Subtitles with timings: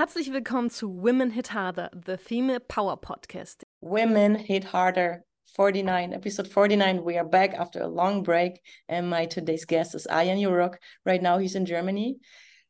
[0.00, 3.64] Herzlich willkommen zu Women Hit Harder, the Female Power Podcast.
[3.82, 7.04] Women Hit Harder 49, episode 49.
[7.04, 10.76] We are back after a long break, and my today's guest is Ayan Yuruk.
[11.04, 12.16] Right now, he's in Germany.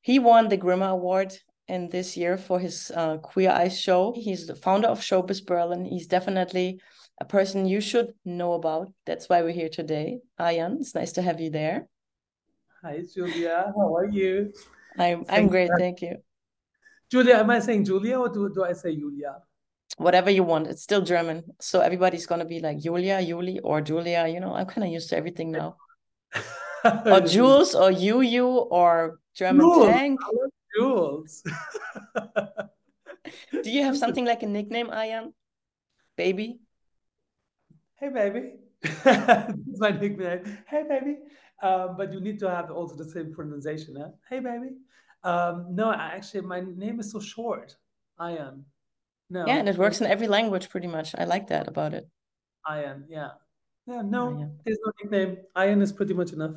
[0.01, 4.13] He won the Grimme Award in this year for his uh, Queer Eyes show.
[4.17, 5.85] He's the founder of Showbiz Berlin.
[5.85, 6.81] He's definitely
[7.21, 8.93] a person you should know about.
[9.07, 10.19] That's why we're here today.
[10.41, 11.87] Ayan, it's nice to have you there.
[12.83, 13.73] Hi, Julia.
[13.77, 14.53] How are you?
[14.99, 16.17] I'm I'm great, thank you.
[17.11, 19.37] Julia, am I saying Julia or do, do I say Julia?
[19.97, 20.69] Whatever you want.
[20.69, 21.43] It's still German.
[21.61, 24.27] So everybody's gonna be like Julia, Juli, or Julia.
[24.29, 25.77] You know, I'm kind of used to everything now.
[27.05, 29.87] or Jules, or you, you, or German Jules.
[29.87, 30.21] tank.
[30.77, 31.43] Jules.
[33.63, 35.33] Do you have something like a nickname, Ayan?
[36.17, 36.61] Baby?
[38.01, 38.53] hey, baby.
[39.05, 40.59] That's my nickname.
[40.67, 41.19] Hey, baby.
[41.63, 43.97] Um, but you need to have also the same pronunciation.
[43.97, 44.09] Huh?
[44.29, 44.71] Hey, baby.
[45.23, 47.77] Um, no, actually, my name is so short.
[48.19, 48.67] I am.
[49.29, 49.47] No.
[49.47, 51.15] Yeah, and it works in every language pretty much.
[51.17, 52.09] I like that about it.
[52.67, 53.05] I am.
[53.09, 53.31] Yeah.
[53.87, 54.03] Yeah.
[54.03, 54.51] No, Ayan.
[54.65, 55.39] there's no nickname.
[55.57, 56.55] Ayan is pretty much enough.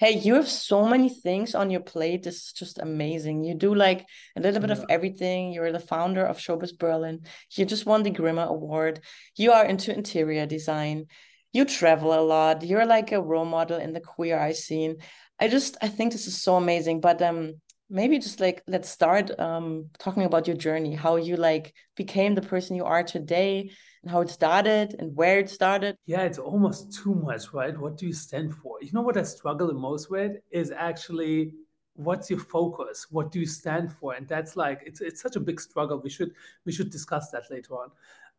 [0.00, 2.24] Hey, you have so many things on your plate.
[2.24, 3.44] This is just amazing.
[3.44, 4.06] You do like
[4.36, 5.52] a little bit of everything.
[5.52, 7.20] You're the founder of Showbiz Berlin.
[7.52, 9.00] You just won the Grimme Award.
[9.36, 11.06] You are into interior design.
[11.52, 12.64] You travel a lot.
[12.64, 14.96] You're like a role model in the queer eye scene.
[15.40, 17.00] I just I think this is so amazing.
[17.00, 17.54] But um
[17.90, 22.42] maybe just like let's start um talking about your journey, how you like became the
[22.42, 23.70] person you are today
[24.02, 25.96] and how it started and where it started.
[26.06, 27.78] Yeah, it's almost too much, right?
[27.78, 28.78] What do you stand for?
[28.82, 31.52] You know what I struggle the most with is actually
[31.94, 33.06] what's your focus?
[33.10, 34.14] What do you stand for?
[34.14, 36.00] And that's like it's it's such a big struggle.
[36.02, 36.32] We should
[36.64, 37.90] we should discuss that later on.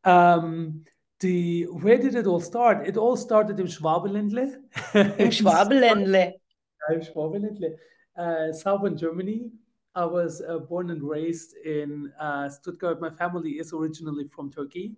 [0.04, 0.84] Um,
[1.20, 2.88] the where did it all start?
[2.88, 4.62] It all started in Schwabeländle.
[5.18, 6.34] Im Schwabeländle.
[6.94, 7.78] Im Schwabeländle,
[8.18, 9.52] uh, southern Germany.
[9.96, 13.00] I was uh, born and raised in uh, Stuttgart.
[13.00, 14.98] My family is originally from Turkey.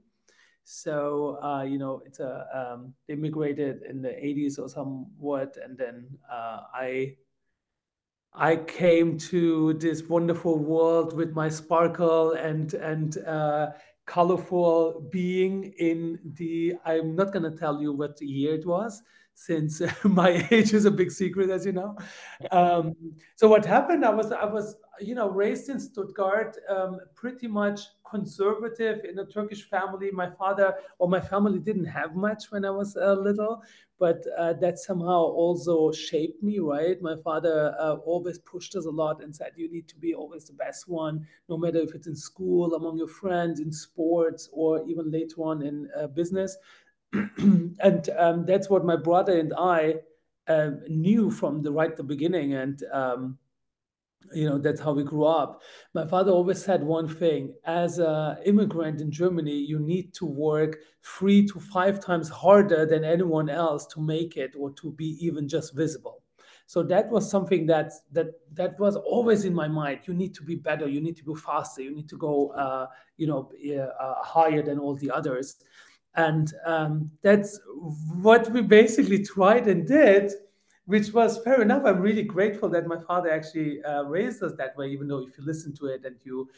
[0.63, 5.55] So, uh, you know, it's a, um, they immigrated in the 80s or somewhat.
[5.63, 7.15] And then uh, I,
[8.33, 13.67] I came to this wonderful world with my sparkle and, and, uh,
[14.07, 19.03] colorful being in the, I'm not going to tell you what year it was
[19.37, 21.95] since my age is a big secret, as you know.
[22.51, 22.95] Um,
[23.35, 24.03] so what happened?
[24.03, 29.25] I was I was you know raised in Stuttgart, um, pretty much conservative in a
[29.25, 30.09] Turkish family.
[30.09, 33.61] My father or my family didn't have much when I was uh, little,
[33.99, 36.57] but uh, that somehow also shaped me.
[36.57, 40.15] Right, my father uh, always pushed us a lot and said you need to be
[40.15, 44.49] always the best one, no matter if it's in school, among your friends, in sports,
[44.51, 46.57] or even later on in uh, business.
[47.79, 49.95] and um, that's what my brother and I
[50.47, 53.37] um, knew from the right the beginning, and um,
[54.33, 55.61] you know that's how we grew up.
[55.93, 60.77] My father always said one thing: as an immigrant in Germany, you need to work
[61.01, 65.47] three to five times harder than anyone else to make it or to be even
[65.47, 66.23] just visible.
[66.65, 70.01] So that was something that that that was always in my mind.
[70.05, 70.87] You need to be better.
[70.87, 71.81] You need to go faster.
[71.81, 73.51] You need to go, uh, you know,
[73.99, 75.57] uh, higher than all the others
[76.17, 77.59] and um, that's
[78.21, 80.31] what we basically tried and did
[80.87, 81.83] which was fair enough.
[81.85, 85.37] I'm really grateful that my father actually uh, raised us that way even though if
[85.37, 86.49] you listen to it and you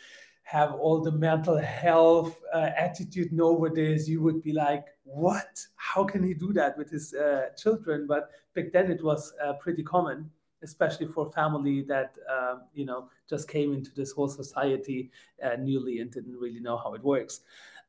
[0.43, 5.65] have all the mental health uh, attitude nowadays you would be like what?
[5.75, 8.05] How can he do that with his uh, children?
[8.07, 10.29] But back then it was uh, pretty common
[10.61, 15.09] especially for a family that um, you know just came into this whole society
[15.43, 17.41] uh, newly and didn't really know how it works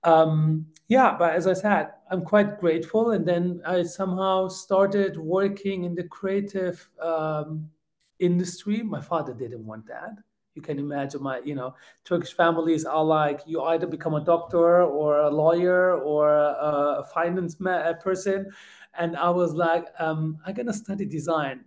[0.04, 3.12] um, yeah, but as I said, I'm quite grateful.
[3.12, 7.70] And then I somehow started working in the creative um,
[8.18, 8.82] industry.
[8.82, 10.16] My father didn't want that.
[10.54, 11.74] You can imagine my, you know,
[12.04, 17.08] Turkish families are like you either become a doctor or a lawyer or a, a
[17.14, 18.50] finance ma- person,
[18.98, 21.64] and I was like, um, I'm gonna study design.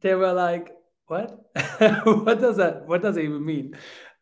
[0.00, 1.50] They were like, what?
[2.04, 2.86] what does that?
[2.86, 3.76] What does it even mean?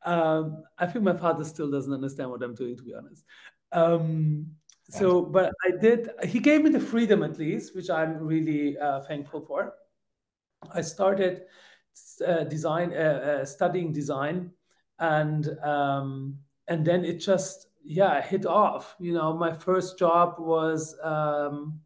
[0.06, 3.24] Um, I think my father still doesn't understand what I'm doing, to be honest.
[3.72, 4.46] Um,
[4.88, 6.10] so, but I did.
[6.24, 9.74] He gave me the freedom, at least, which I'm really uh, thankful for.
[10.72, 11.42] I started
[12.24, 14.52] uh, design, uh, uh, studying design,
[15.00, 16.38] and um,
[16.68, 18.94] and then it just yeah hit off.
[19.00, 21.80] You know, my first job was um,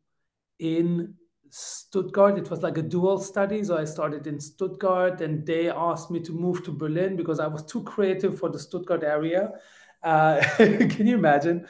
[0.58, 1.14] in
[1.50, 2.38] Stuttgart.
[2.38, 3.62] It was like a dual study.
[3.64, 7.46] So I started in Stuttgart and they asked me to move to Berlin because I
[7.46, 9.52] was too creative for the Stuttgart area.
[10.02, 11.66] Uh, can you imagine?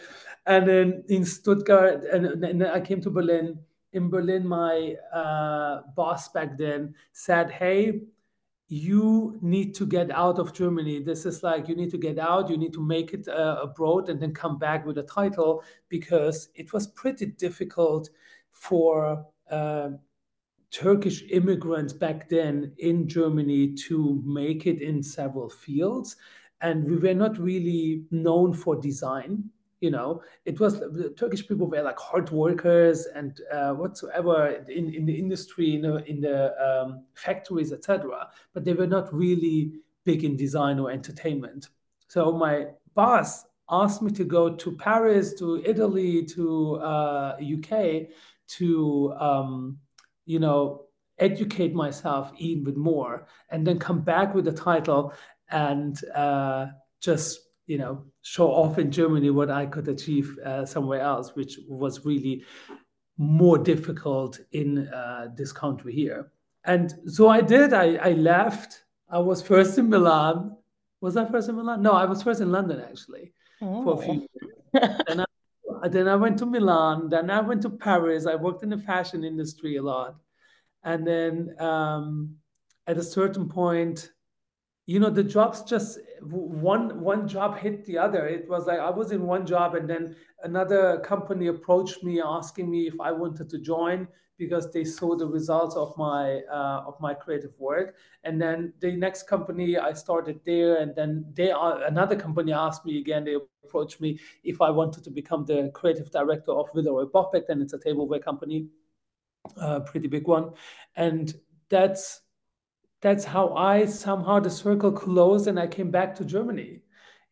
[0.46, 3.58] And then in Stuttgart, and, and then I came to Berlin.
[3.92, 8.02] In Berlin, my uh, boss back then said, Hey,
[8.70, 11.02] you need to get out of Germany.
[11.02, 14.08] This is like you need to get out, you need to make it uh, abroad
[14.08, 18.10] and then come back with a title because it was pretty difficult
[18.52, 19.26] for
[20.70, 26.16] Turkish immigrants back then in Germany to make it in several fields.
[26.60, 29.50] And we were not really known for design
[29.80, 30.22] you know.
[30.44, 35.18] It was the turkish people were like hard workers and uh, whatsoever in, in the
[35.18, 39.72] industry you know in the um, factories etc but they were not really
[40.04, 41.68] big in design or entertainment.
[42.08, 47.70] So my boss asked me to go to paris to italy to uh, uk
[48.58, 49.78] to um,
[50.26, 50.84] you know
[51.18, 55.12] educate myself even bit more and then come back with the title
[55.50, 56.66] and uh,
[57.00, 61.58] just you know show off in Germany what I could achieve uh, somewhere else, which
[61.68, 62.44] was really
[63.16, 66.32] more difficult in uh, this country here.
[66.64, 67.72] And so I did.
[67.72, 68.84] I, I left.
[69.08, 70.56] I was first in Milan.
[71.00, 71.82] Was I first in Milan?
[71.82, 73.32] No, I was first in London actually
[73.62, 73.84] oh.
[73.84, 74.28] for a few
[74.74, 74.80] oh.
[74.80, 75.20] years.
[75.20, 75.24] I,
[75.88, 77.08] then I went to Milan.
[77.08, 78.26] Then I went to Paris.
[78.26, 80.16] I worked in the fashion industry a lot.
[80.84, 82.36] And then um,
[82.86, 84.10] at a certain point,
[84.90, 88.26] you know the jobs just one one job hit the other.
[88.26, 92.68] It was like i was in one job and then another company approached me asking
[92.68, 97.00] me if i wanted to join because they saw the results of my uh, of
[97.00, 97.94] my creative work.
[98.24, 102.52] And then the next company i started there and then they are uh, another company
[102.52, 103.24] asked me again.
[103.24, 107.62] They approached me if i wanted to become the creative director of Villeroy Boch and
[107.62, 108.66] it's a tableware company
[109.56, 110.50] a uh, pretty big one.
[110.96, 111.32] And
[111.68, 112.22] that's
[113.00, 116.82] that's how I somehow the circle closed and I came back to Germany,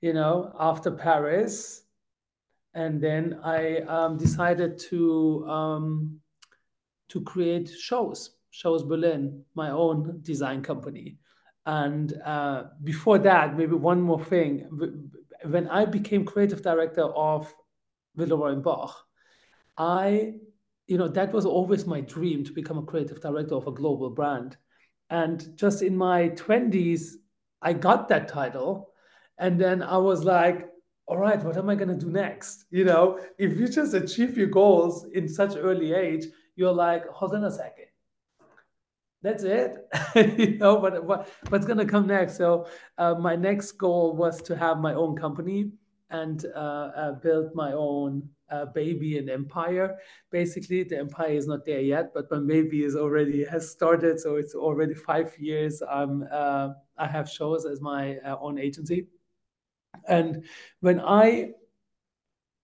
[0.01, 1.83] you know, after Paris.
[2.75, 6.21] And then I um, decided to um,
[7.09, 11.19] to create shows, shows Berlin, my own design company.
[11.67, 15.11] And uh, before that, maybe one more thing.
[15.45, 17.53] When I became creative director of
[18.17, 18.93] Villeroy Boch,
[19.77, 20.35] I,
[20.87, 24.11] you know, that was always my dream to become a creative director of a global
[24.11, 24.57] brand
[25.11, 27.15] and just in my 20s,
[27.63, 28.91] I got that title.
[29.39, 30.69] And then I was like,
[31.07, 32.67] all right, what am I going to do next?
[32.71, 36.27] You know, if you just achieve your goals in such early age,
[36.57, 37.87] you're like, hold on a second.
[39.23, 39.77] That's it,
[40.39, 40.79] you know.
[40.79, 42.37] But what, what's gonna come next?
[42.37, 42.69] So
[42.99, 45.73] uh, my next goal was to have my own company
[46.11, 49.97] and uh, uh, build my own uh, baby and empire.
[50.31, 54.19] Basically, the empire is not there yet, but my baby is already has started.
[54.19, 55.83] So it's already five years.
[55.83, 59.07] I'm uh, I have shows as my own agency,
[60.09, 60.45] and
[60.81, 61.53] when I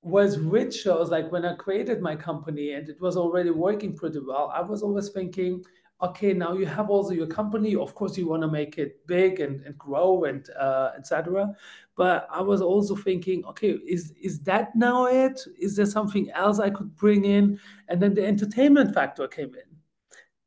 [0.04, 4.20] was with shows, like when I created my company and it was already working pretty
[4.20, 5.64] well, I was always thinking
[6.02, 7.74] okay, now you have also your company.
[7.76, 11.54] Of course, you want to make it big and, and grow and uh, etc.
[11.96, 15.40] But I was also thinking, okay, is is that now it?
[15.58, 17.58] Is there something else I could bring in?
[17.88, 19.76] And then the entertainment factor came in.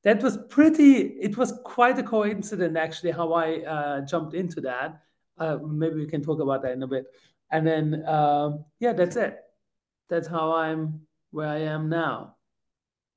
[0.03, 1.01] That was pretty.
[1.19, 5.01] It was quite a coincidence actually how I uh, jumped into that.
[5.37, 7.05] Uh, maybe we can talk about that in a bit.
[7.51, 9.39] And then um, yeah, that's it.
[10.09, 11.01] That's how I'm
[11.31, 12.36] where I am now.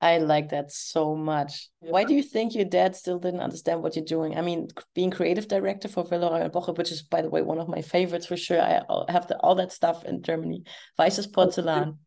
[0.00, 1.68] I like that so much.
[1.82, 1.90] Yeah.
[1.90, 4.36] Why do you think your dad still didn't understand what you're doing?
[4.36, 7.68] I mean, being creative director for Villeroy Boch, which is, by the way, one of
[7.68, 8.62] my favorites for sure.
[8.62, 10.64] I have the, all that stuff in Germany.
[10.98, 11.98] Weißes Porzellan.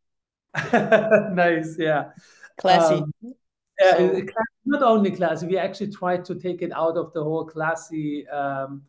[1.35, 2.09] nice, yeah.
[2.57, 2.95] Classy.
[2.95, 3.13] Um,
[3.79, 4.21] yeah, so.
[4.65, 8.83] not only classy, we actually tried to take it out of the whole classy um,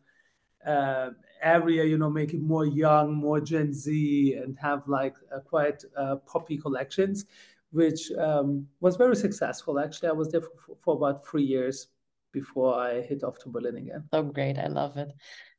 [0.65, 1.11] uh,
[1.43, 6.15] area, you know, make it more young, more Gen Z, and have like quite uh,
[6.27, 7.25] poppy collections
[7.75, 9.79] which um, was very successful.
[9.79, 11.87] Actually, I was there for, for about three years
[12.31, 14.05] before I hit off to Berlin again.
[14.13, 14.57] So great.
[14.57, 15.11] I love it.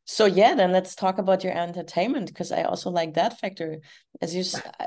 [0.06, 3.80] So yeah, then let's talk about your entertainment because I also like that factor.
[4.22, 4.44] As you,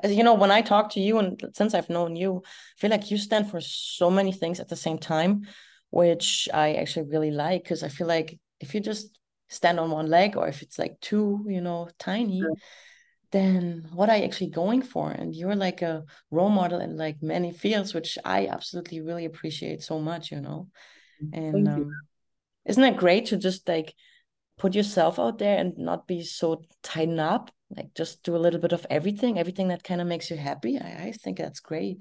[0.10, 3.12] you know, when I talk to you and since I've known you, I feel like
[3.12, 5.46] you stand for so many things at the same time,
[5.92, 9.20] which I actually really like because I feel like if you just
[9.50, 12.56] stand on one leg or if it's like too, you know, tiny, yeah
[13.32, 15.12] then what are you actually going for?
[15.12, 19.84] And you're like a role model in like many fields, which I absolutely really appreciate
[19.84, 20.68] so much, you know.
[21.24, 21.92] Mm, and um,
[22.66, 23.94] isn't it great to just like
[24.58, 27.52] put yourself out there and not be so tied up?
[27.76, 30.78] Like just do a little bit of everything, everything that kind of makes you happy.
[30.80, 32.00] I, I think that's great.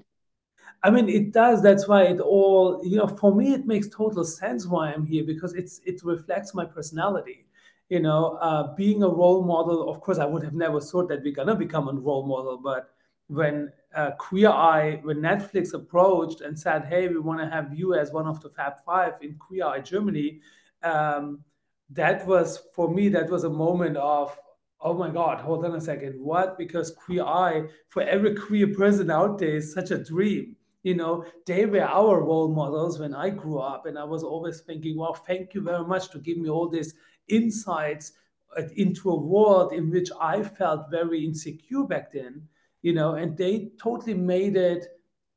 [0.81, 1.61] I mean, it does.
[1.61, 5.23] That's why it all, you know, for me, it makes total sense why I'm here
[5.25, 7.45] because it's it reflects my personality
[7.89, 11.23] you know, uh, being a role model, of course, I would have never thought that
[11.23, 12.57] we're gonna become a role model.
[12.57, 12.89] But
[13.27, 17.95] when uh, Queer Eye, when Netflix approached and said, "Hey, we want to have you
[17.95, 20.41] as one of the Fab Five in Queer Eye Germany,"
[20.83, 21.43] um,
[21.89, 24.37] that was for me that was a moment of
[24.81, 29.09] oh my god hold on a second what because queer eye for every queer person
[29.09, 33.29] out there is such a dream you know they were our role models when i
[33.29, 36.49] grew up and i was always thinking well thank you very much to give me
[36.49, 36.93] all these
[37.29, 38.13] insights
[38.57, 42.41] uh, into a world in which i felt very insecure back then
[42.81, 44.87] you know and they totally made it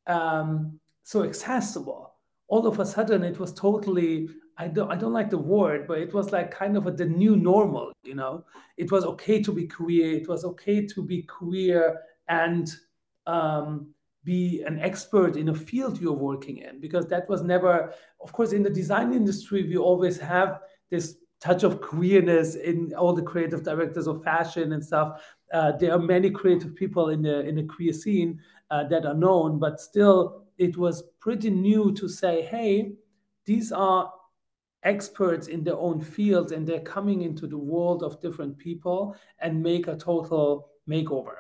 [0.07, 2.15] um, so accessible
[2.49, 5.99] all of a sudden it was totally I don't I don't like the word, but
[5.99, 8.45] it was like kind of a, the new normal, you know.
[8.77, 10.13] It was okay to be queer.
[10.13, 12.71] It was okay to be queer and
[13.27, 13.95] um,
[14.25, 18.53] be an expert in a field you're working in because that was never of course
[18.53, 23.65] in the design industry we always have this touch of queerness in all the creative
[23.65, 25.21] directors of fashion and stuff.
[25.53, 29.15] Uh, there are many creative people in the in the queer scene uh, that are
[29.15, 32.93] known but still it was pretty new to say hey
[33.45, 34.11] these are
[34.85, 39.63] experts in their own fields and they're coming into the world of different people and
[39.63, 41.35] make a total makeover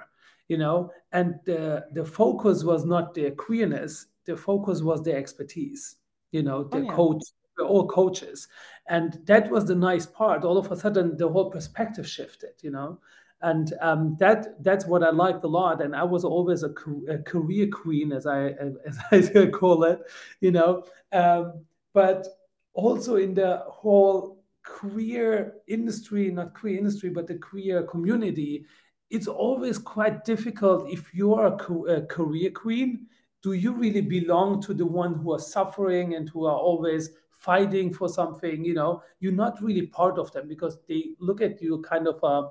[0.48, 0.90] you know?
[1.12, 4.08] And the the focus was not their queerness.
[4.26, 5.96] The focus was their expertise
[6.32, 6.94] you know the oh, yeah.
[6.94, 7.22] coach
[7.60, 8.48] all coaches
[8.88, 12.70] and that was the nice part all of a sudden the whole perspective shifted you
[12.70, 12.98] know
[13.42, 15.82] and um, that that's what I liked a lot.
[15.82, 16.72] And I was always a,
[17.08, 18.54] a career queen, as I
[19.10, 20.00] as I call it,
[20.40, 20.84] you know.
[21.12, 22.26] Um, but
[22.72, 28.64] also in the whole queer industry, not queer industry, but the queer community,
[29.10, 33.06] it's always quite difficult if you are a, a career queen.
[33.42, 37.10] Do you really belong to the one who are suffering and who are always
[37.42, 38.64] fighting for something?
[38.64, 42.22] You know, you're not really part of them because they look at you kind of
[42.22, 42.48] a,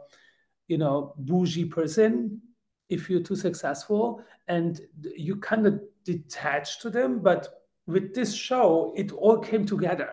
[0.67, 2.41] you know, bougie person
[2.89, 4.81] if you're too successful and
[5.15, 7.19] you kind of detach to them.
[7.19, 7.48] But
[7.88, 10.12] with this show, it all came together.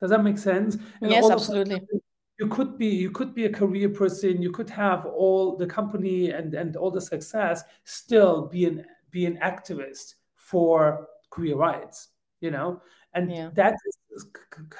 [0.00, 0.76] Does that make sense?
[1.00, 1.80] And yes, absolutely.
[2.38, 4.40] You could be you could be a career person.
[4.40, 9.26] You could have all the company and and all the success, still be an be
[9.26, 12.08] an activist for queer rights.
[12.40, 12.82] You know,
[13.14, 13.50] and yeah.
[13.54, 14.26] that is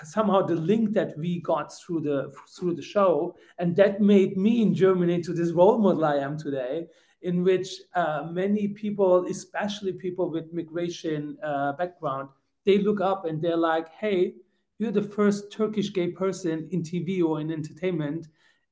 [0.04, 4.62] somehow the link that we got through the through the show, and that made me
[4.62, 6.86] in Germany to this role model I am today
[7.22, 12.28] in which uh, many people, especially people with migration uh, background,
[12.64, 14.34] they look up and they're like, "Hey,
[14.78, 18.28] you're the first Turkish gay person in TV or in entertainment."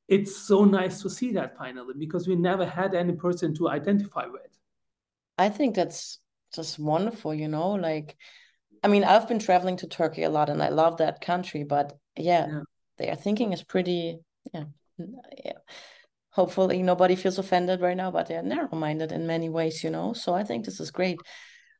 [0.08, 4.26] It's so nice to see that finally because we never had any person to identify
[4.26, 4.58] with.
[5.36, 6.18] I think that's
[6.54, 7.72] just wonderful, you know.
[7.72, 8.16] Like,
[8.82, 11.64] I mean, I've been traveling to Turkey a lot, and I love that country.
[11.64, 12.60] But yeah, yeah.
[12.98, 14.18] their thinking is pretty,
[14.52, 14.64] yeah,
[15.44, 15.52] yeah
[16.38, 20.12] hopefully nobody feels offended right now, but they're narrow-minded in many ways, you know.
[20.12, 21.18] So I think this is great.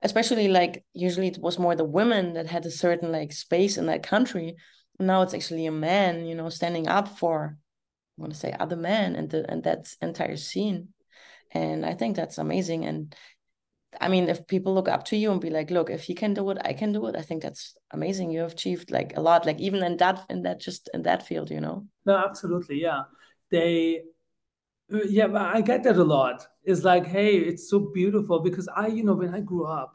[0.03, 3.87] Especially like usually it was more the women that had a certain like space in
[3.87, 4.57] that country.
[4.99, 8.75] Now it's actually a man, you know, standing up for I want to say other
[8.75, 10.89] men and the and that entire scene.
[11.53, 12.85] And I think that's amazing.
[12.85, 13.15] And
[14.01, 16.35] I mean, if people look up to you and be like, look, if he can
[16.35, 17.17] do it, I can do it.
[17.17, 18.31] I think that's amazing.
[18.31, 21.27] You have achieved like a lot, like even in that in that just in that
[21.27, 21.87] field, you know.
[22.05, 23.05] No, absolutely, yeah.
[23.51, 24.03] They
[24.93, 26.47] uh, yeah, I get that a lot.
[26.65, 29.95] It's like, hey, it's so beautiful because I, you know, when I grew up,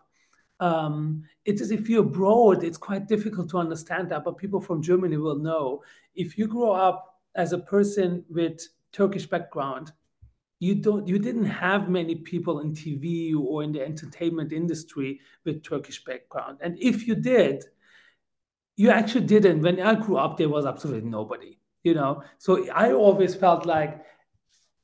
[0.60, 4.24] um, it is if you're abroad, it's quite difficult to understand that.
[4.24, 5.84] But people from Germany will know.
[6.16, 9.92] If you grow up as a person with Turkish background,
[10.64, 15.62] you don't you didn't have many people in TV or in the entertainment industry with
[15.62, 16.60] Turkish background.
[16.62, 17.66] And if you did,
[18.78, 19.62] you actually didn't.
[19.62, 22.24] When I grew up, there was absolutely nobody, you know.
[22.38, 24.06] So I always felt like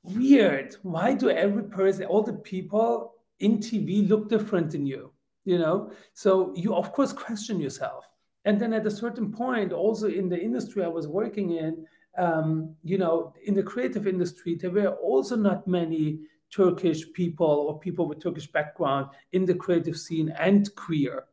[0.04, 0.76] weird.
[0.84, 5.14] Why do every person, all the people in TV look different than you?
[5.46, 8.04] You know, so you of course question yourself.
[8.44, 11.86] And then at a certain point, also in the industry I was working in,
[12.18, 16.20] um, you know, in the creative industry, there were also not many
[16.52, 21.26] Turkish people or people with Turkish background in the creative scene and queer.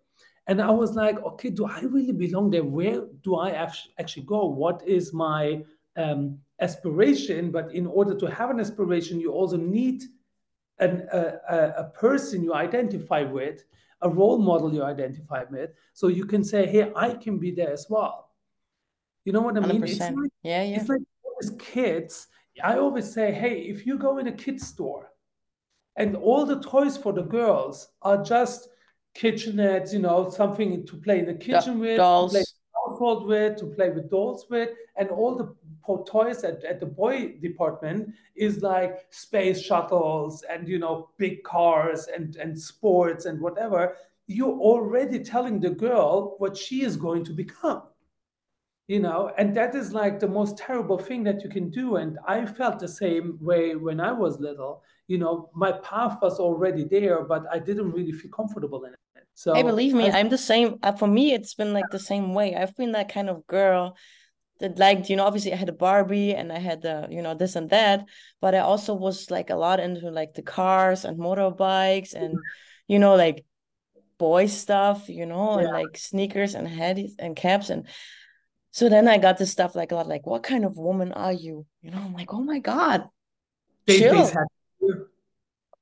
[0.47, 2.63] And I was like, okay, do I really belong there?
[2.63, 3.51] Where do I
[3.99, 4.47] actually go?
[4.47, 5.63] What is my
[5.97, 10.03] um, aspiration, but in order to have an aspiration, you also need
[10.79, 11.39] an, a,
[11.79, 13.65] a person you identify with,
[14.03, 17.73] a role model you identify with, so you can say, "Hey, I can be there
[17.73, 18.26] as well."
[19.27, 19.83] You know what I mean?
[19.83, 20.15] It's like,
[20.45, 20.77] yeah, yeah.
[20.81, 21.03] It's like
[21.43, 22.29] as kids.
[22.63, 25.11] I always say, "Hey, if you go in a kids store,
[25.97, 28.69] and all the toys for the girls are just
[29.15, 32.33] kitchenettes, you know, something to play in the kitchen with, dolls,
[32.87, 35.55] household with, to play with dolls with, and all the
[36.05, 42.07] toys at, at the boy department is like space shuttles and you know big cars
[42.15, 47.33] and and sports and whatever you're already telling the girl what she is going to
[47.33, 47.83] become
[48.89, 51.97] you know and that is like the most terrible thing that you can do.
[51.97, 54.83] And i felt the same way when i was little.
[55.09, 58.99] You know my path was already there but i didn't really feel comfortable in it.
[59.35, 61.99] So hey believe me I, i'm the same uh, for me it's been like the
[61.99, 62.55] same way.
[62.55, 63.97] I've been that kind of girl
[64.61, 67.35] that liked you know obviously i had a barbie and i had the you know
[67.35, 68.07] this and that
[68.41, 72.39] but i also was like a lot into like the cars and motorbikes and
[72.89, 73.45] you know like
[74.19, 75.65] boy stuff you know Yeah.
[75.65, 77.69] and like sneakers and headies and caps.
[77.69, 77.87] And
[78.77, 81.33] so then i got this stuff like a lot like what kind of woman are
[81.33, 81.65] you?
[81.83, 83.09] You know i'm like oh my god
[83.89, 84.31] chill.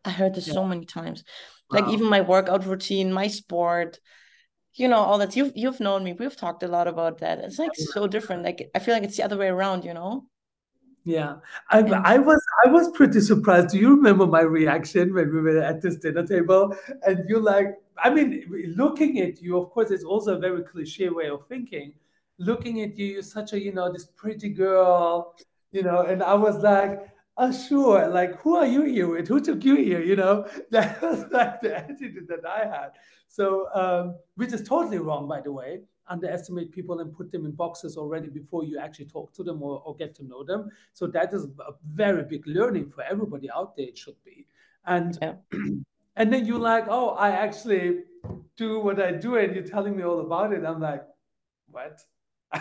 [0.05, 0.55] i heard this Yeah.
[0.55, 1.25] so many times.
[1.71, 3.99] Like even my workout routine my sport
[4.75, 5.35] you know all that.
[5.37, 6.13] You've you've known me.
[6.13, 7.39] We've talked a lot about that.
[7.39, 8.45] It's like so different.
[8.49, 10.13] Like i feel like it's the other way around you know?
[11.05, 11.37] Yeah,
[11.71, 11.81] I
[12.15, 13.69] I was I was pretty surprised.
[13.71, 16.63] Do you remember my reaction when we were at this dinner table?
[17.07, 17.69] And you like,
[18.03, 18.29] I mean,
[18.83, 21.93] looking at you, of course, it's also a very cliche way of thinking.
[22.39, 25.35] Looking at you, you're such a, you know, this pretty girl,
[25.73, 29.29] you know, and I was like, oh, sure, like, who are you here with?
[29.29, 30.01] Who took you here?
[30.01, 32.91] You know, that was like the attitude that I had.
[33.29, 37.53] So, um, which is totally wrong, by the way underestimate people and put them in
[37.53, 40.69] boxes already before you actually talk to them or, or get to know them.
[40.93, 43.87] So that is a very big learning for everybody out there.
[43.87, 44.47] It should be,
[44.85, 45.35] and yeah
[46.17, 48.05] and then you're like, oh, I actually
[48.57, 50.65] do what I do, and you're telling me all about it.
[50.65, 51.05] I'm like,
[51.71, 52.01] what?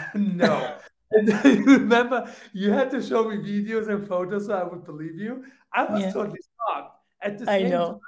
[0.16, 0.78] no.
[1.14, 5.44] Remember you had to show me videos and photos so I would believe you.
[5.74, 6.98] I was yeah totally shocked.
[7.22, 8.00] At the i same time,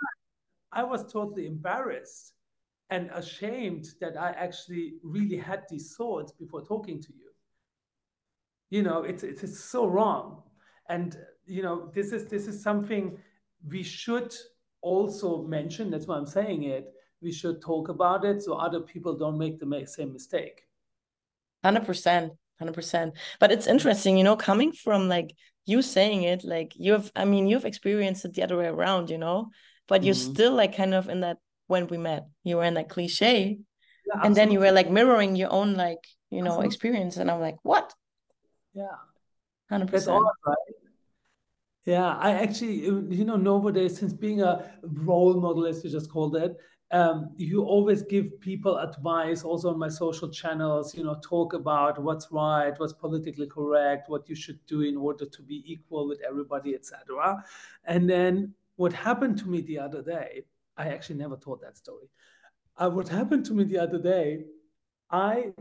[0.71, 2.33] I was totally embarrassed
[2.89, 7.31] and ashamed that I actually really had these thoughts before talking to you.
[8.69, 10.43] You know, it's it's, it's so wrong,
[10.89, 11.15] and
[11.45, 13.17] you know this is this is something
[13.67, 14.33] we should
[14.81, 15.91] also mention.
[15.91, 16.91] That's why I'm saying it.
[17.21, 20.64] We should talk about it so other people don't make the same mistake.
[21.65, 25.33] 100% 100% but it's interesting you know coming from like
[25.65, 29.17] you saying it like you've i mean you've experienced it the other way around you
[29.17, 29.49] know
[29.87, 30.33] but you're Mhm.
[30.33, 33.57] still like kind of in that when we met you were in that cliche
[34.05, 36.67] Yeah, and then you were like mirroring your own like you know Absolutely.
[36.67, 37.93] experience and i'm like what
[38.73, 38.97] Yeah,
[39.69, 40.57] 100% that's all right.
[41.85, 42.77] Yeah, I actually,
[43.19, 46.57] you know, nowadays, since being a role model, as you just called it,
[46.91, 52.01] um, you always give people advice also on my social channels, you know, talk about
[52.01, 56.21] what's right, what's politically correct, what you should do in order to be equal with
[56.27, 57.43] everybody, etc.
[57.85, 60.43] And then what happened to me the other day,
[60.77, 62.07] I actually never told that story.
[62.77, 64.45] Uh, what happened to me the other day
[65.11, 65.53] I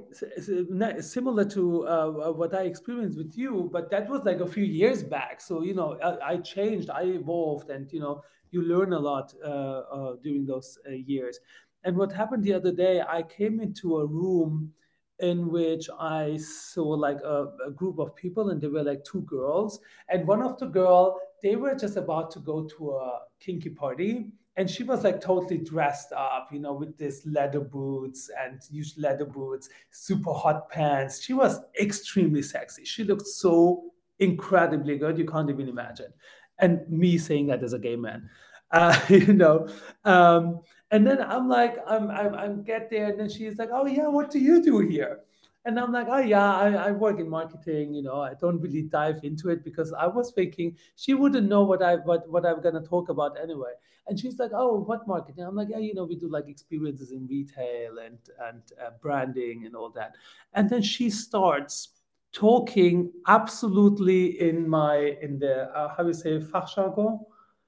[1.00, 5.02] similar to uh, what I experienced with you, but that was like a few years
[5.02, 5.40] back.
[5.40, 8.22] So you know, I, I changed, I evolved, and you know,
[8.54, 11.38] you learn a lot uh, uh, during those uh, years.
[11.84, 14.72] And what happened the other day, I came into a room
[15.18, 19.22] in which I saw like a, a group of people, and there were like two
[19.22, 23.70] girls, and one of the girl, they were just about to go to a kinky
[23.70, 28.60] party, and she was like totally dressed up, you know, with this leather boots and
[28.70, 31.22] huge leather boots, super hot pants.
[31.22, 32.84] She was extremely sexy.
[32.84, 35.18] She looked so incredibly good.
[35.18, 36.12] You can't even imagine.
[36.58, 38.30] And me saying that as a gay man,
[38.74, 39.68] uh, you know.
[40.04, 40.60] Um,
[40.90, 44.08] and then I'm like, I'm, I'm, I'm get there, and then she's like, oh yeah,
[44.08, 45.20] what do you do here?
[45.66, 47.94] And I'm like, oh yeah, I, I work in marketing.
[47.94, 51.62] You know, I don't really dive into it because I was thinking she wouldn't know
[51.62, 53.72] what I what what I'm gonna talk about anyway.
[54.06, 57.12] And she's like, "Oh, what marketing?" I'm like, "Yeah, you know, we do like experiences
[57.12, 60.16] in retail and and uh, branding and all that."
[60.52, 61.88] And then she starts
[62.32, 67.24] talking absolutely in my in the uh, how you say fachjargon,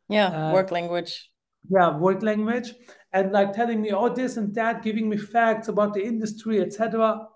[0.09, 1.31] yeah uh, work language
[1.71, 2.75] yeah, work language,
[3.13, 7.27] and like telling me all this and that, giving me facts about the industry, etc.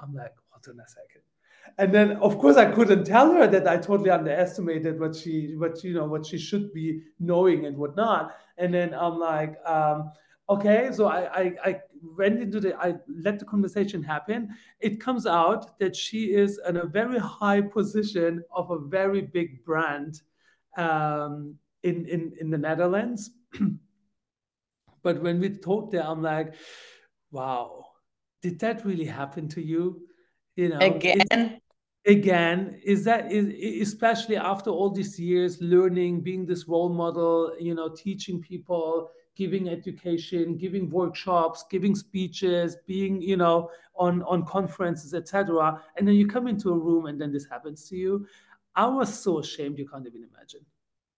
[0.00, 1.22] I'm like, hold on a second.
[1.78, 5.82] And then, of course, I couldn't tell her that I totally underestimated what she, what
[5.84, 8.36] you know, what she should be knowing and whatnot.
[8.56, 10.10] And then I'm like, um,
[10.50, 11.80] okay, so I, I, I
[12.16, 14.48] went into the, I let the conversation happen.
[14.80, 19.64] It comes out that she is in a very high position of a very big
[19.64, 20.22] brand
[20.76, 23.30] um, in in in the Netherlands.
[25.02, 26.54] but when we talked there, I'm like,
[27.30, 27.84] wow,
[28.42, 30.06] did that really happen to you?
[30.56, 31.60] You know, is again
[32.06, 37.74] again is that is especially after all these years learning being this role model you
[37.74, 45.12] know teaching people giving education giving workshops giving speeches being you know on on conferences
[45.12, 48.26] etc and then you come into a room and then this happens to you
[48.74, 50.64] i was so ashamed you can't even imagine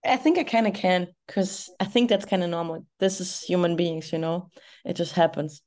[0.05, 2.87] I think I kind of can because I think that's kind of normal.
[2.99, 4.49] This is human beings, you know.
[4.85, 5.61] It just happens.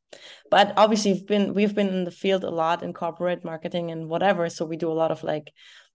[0.49, 4.09] But obviously, we've been we've been in the field a lot in corporate marketing and
[4.09, 4.49] whatever.
[4.49, 5.51] So we do a lot of like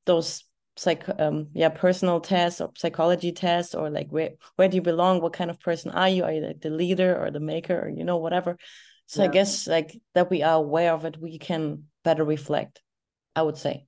[0.06, 0.44] those
[0.76, 5.20] psych um yeah personal tests or psychology tests or like where where do you belong?
[5.20, 6.22] What kind of person are you?
[6.22, 8.56] Are you like the leader or the maker or you know whatever?
[9.06, 9.28] So yeah.
[9.28, 12.82] I guess like that we are aware of it, we can better reflect.
[13.34, 13.86] I would say.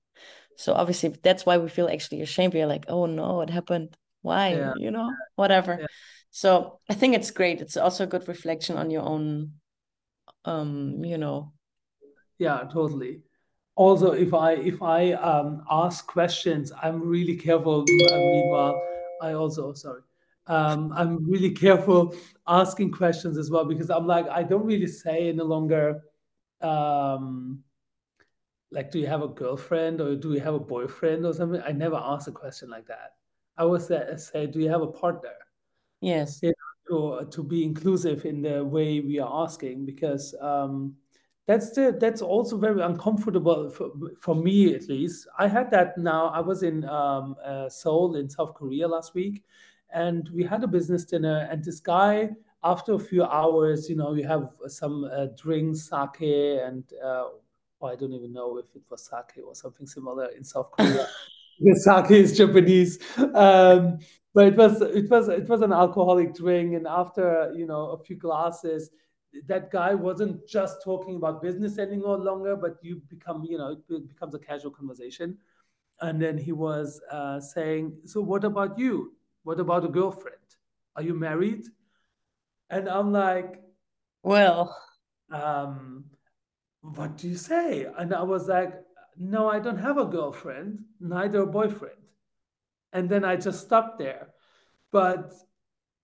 [0.56, 2.54] So obviously that's why we feel actually ashamed.
[2.54, 4.74] We're like, oh no, it happened why yeah.
[4.76, 5.78] you know whatever.
[5.80, 5.86] Yeah.
[6.30, 7.60] so i think it's great.
[7.60, 9.52] It's also a good reflection on your own
[10.44, 11.52] um you know.
[12.38, 13.22] Yeah totally.
[13.76, 18.80] Also if i if i um ask questions i'm really careful meanwhile
[19.22, 20.02] i also sorry
[20.48, 22.14] um i'm really careful
[22.46, 26.02] asking questions as well because i'm like i don't really say any longer
[26.60, 27.62] um
[28.70, 31.62] like do you have a girlfriend or do you have a boyfriend or something?
[31.66, 33.14] I never ask a question like that
[33.56, 35.32] I would say, say do you have a partner?
[36.00, 36.40] Yes.
[36.42, 36.52] You
[36.90, 40.94] know, to, to be inclusive in the way we are asking, because um,
[41.46, 45.26] that's the that's also very uncomfortable for, for me at least.
[45.38, 46.28] I had that now.
[46.28, 49.44] I was in um, uh, Seoul in South Korea last week,
[49.92, 52.30] and we had a business dinner, and this guy.
[52.62, 57.24] After a few hours, you know, you have some uh, drinks, sake, and uh,
[57.80, 61.06] well, I don't even know if it was sake or something similar in South Korea.
[61.74, 62.98] sake is Japanese.
[63.34, 63.98] Um,
[64.34, 67.98] but it was it was it was an alcoholic drink, and after you know a
[67.98, 68.90] few glasses,
[69.46, 74.08] that guy wasn't just talking about business any longer, but you become you know it
[74.08, 75.36] becomes a casual conversation.
[76.02, 79.14] And then he was uh, saying, "So what about you?
[79.42, 80.36] What about a girlfriend?
[80.96, 81.64] Are you married?"
[82.70, 83.60] And I'm like,
[84.22, 84.74] "Well,
[85.30, 86.04] um,
[86.80, 88.72] what do you say?" And I was like,
[89.20, 92.00] no, I don't have a girlfriend, neither a boyfriend.
[92.94, 94.28] And then I just stopped there.
[94.90, 95.34] But,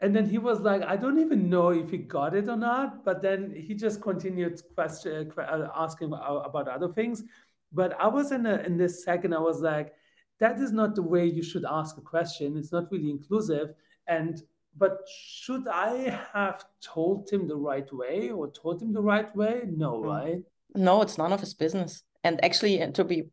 [0.00, 3.06] and then he was like, I don't even know if he got it or not.
[3.06, 7.24] But then he just continued question, uh, asking about other things.
[7.72, 9.94] But I was in, a, in this second, I was like,
[10.38, 12.58] that is not the way you should ask a question.
[12.58, 13.72] It's not really inclusive.
[14.06, 14.42] And
[14.78, 19.62] but should I have told him the right way or told him the right way?
[19.66, 20.04] No, mm.
[20.04, 20.42] right?
[20.74, 22.02] No, it's none of his business.
[22.24, 23.24] And actually, to be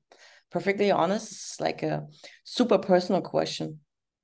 [0.51, 2.07] perfectly honest, it's like a
[2.43, 3.79] super personal question.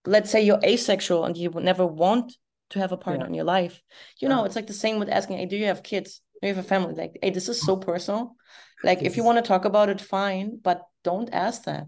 [0.06, 2.34] Let's say you're asexual and you never want
[2.69, 3.30] to have a partner yeah.
[3.30, 3.82] in your life.
[4.19, 6.22] You know, it's like the same with asking, hey, do you have kids?
[6.41, 6.93] Do you have a family?
[6.93, 8.36] Like, hey, this is so personal.
[8.84, 11.88] Like, if you want to talk about it, fine, but don't ask that.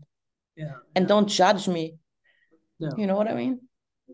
[0.56, 0.74] Yeah.
[0.96, 1.08] And yeah.
[1.08, 1.98] don't judge me.
[2.80, 2.90] No.
[2.98, 3.62] You know what I mean?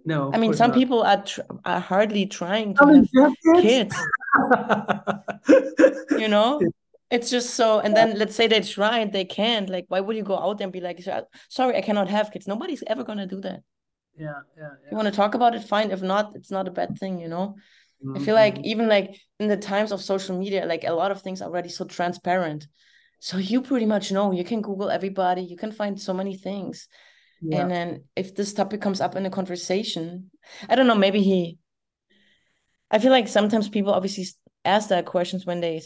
[0.06, 0.32] No.
[0.34, 0.78] I mean, some not.
[0.78, 1.24] people are
[1.66, 3.96] are hardly trying to I mean, have kids.
[3.96, 3.96] kids.
[6.22, 6.62] you know?
[7.10, 10.16] It's just so and then let's say they try and they can't like why would
[10.16, 11.02] you go out there and be like
[11.50, 13.62] sorry i cannot have kids nobody's ever going to do that
[14.18, 14.90] yeah, yeah, yeah.
[14.92, 17.28] you want to talk about it fine if not it's not a bad thing you
[17.28, 17.56] know
[18.04, 18.18] mm-hmm.
[18.18, 18.66] i feel like mm-hmm.
[18.66, 21.70] even like in the times of social media like a lot of things are already
[21.70, 22.68] so transparent
[23.20, 26.88] so you pretty much know you can google everybody you can find so many things
[27.42, 27.62] yeah.
[27.62, 30.30] and then if this topic comes up in a conversation
[30.70, 31.58] i don't know maybe he
[32.92, 34.26] i feel like sometimes people obviously
[34.66, 35.82] ask that questions when they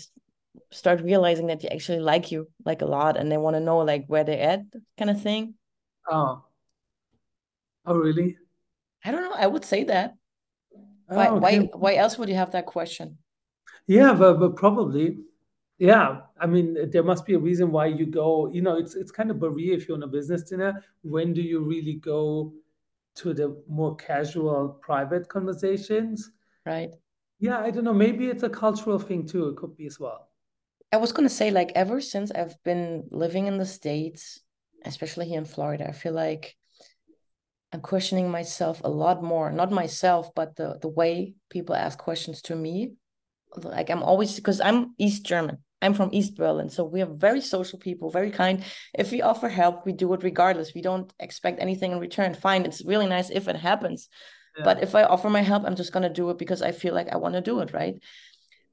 [0.71, 3.79] start realizing that they actually like you like a lot and they want to know
[3.79, 4.61] like where they're at
[4.97, 5.53] kind of thing.
[6.09, 6.43] Oh.
[7.85, 8.37] Oh really?
[9.03, 9.35] I don't know.
[9.35, 10.15] I would say that.
[11.09, 11.39] Oh, why okay.
[11.39, 13.17] why why else would you have that question?
[13.87, 15.17] Yeah but, but probably
[15.77, 16.21] yeah.
[16.39, 19.31] I mean there must be a reason why you go you know it's it's kind
[19.31, 20.83] of barrier if you're on a business dinner.
[21.01, 22.53] When do you really go
[23.15, 26.31] to the more casual private conversations?
[26.65, 26.91] Right.
[27.39, 27.93] Yeah i don't know.
[27.93, 29.49] Maybe it's a cultural thing too.
[29.49, 30.30] It could be as well
[30.91, 34.39] I was gonna say, like, ever since I've been living in the States,
[34.85, 36.55] especially here in Florida, I feel like
[37.71, 39.51] I'm questioning myself a lot more.
[39.51, 42.93] Not myself, but the the way people ask questions to me.
[43.55, 45.59] Like I'm always because I'm East German.
[45.81, 48.63] I'm from East Berlin, so we are very social people, very kind.
[48.93, 50.75] If we offer help, we do it regardless.
[50.75, 52.35] We don't expect anything in return.
[52.35, 54.07] Fine, it's really nice if it happens.
[54.57, 54.65] Yeah.
[54.65, 57.09] But if I offer my help, I'm just gonna do it because I feel like
[57.09, 57.95] I want to do it, right?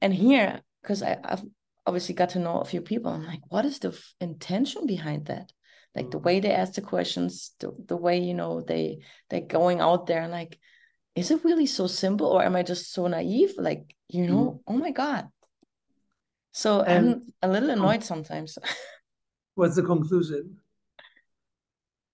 [0.01, 1.43] And here, because I've
[1.85, 3.11] obviously got to know a few people.
[3.11, 5.51] I'm like, what is the f- intention behind that?
[5.95, 9.79] Like the way they ask the questions, the, the way, you know, they they're going
[9.81, 10.59] out there and like,
[11.15, 13.53] is it really so simple or am I just so naive?
[13.57, 14.59] Like, you know, mm.
[14.67, 15.27] oh my God.
[16.51, 18.57] So and, I'm a little annoyed sometimes.
[19.55, 20.57] what's the conclusion?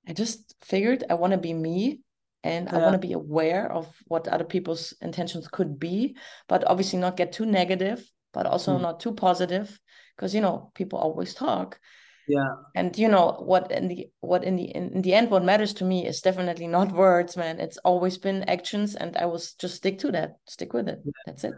[0.08, 2.01] I just figured I want to be me
[2.43, 2.75] and yeah.
[2.75, 6.15] I want to be aware of what other people's intentions could be,
[6.47, 8.82] but obviously not get too negative but also mm.
[8.82, 9.80] not too positive
[10.15, 11.80] because you know people always talk
[12.28, 12.56] Yeah.
[12.74, 15.74] And you know what in the what in the in, in the end what matters
[15.76, 17.60] to me is definitely not words, man.
[17.60, 20.38] It's always been actions and I will just stick to that.
[20.48, 21.00] Stick with it.
[21.06, 21.12] Yeah.
[21.26, 21.54] That's it.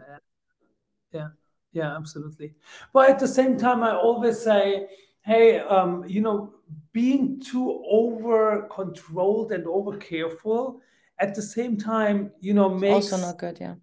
[1.12, 1.28] Yeah.
[1.72, 2.54] Yeah, absolutely.
[2.92, 4.88] But at the same time I always say,
[5.24, 6.54] hey, um, you know,
[6.92, 10.80] being too over controlled and over careful
[11.18, 13.74] at the same time, you know, makes also not good, yeah.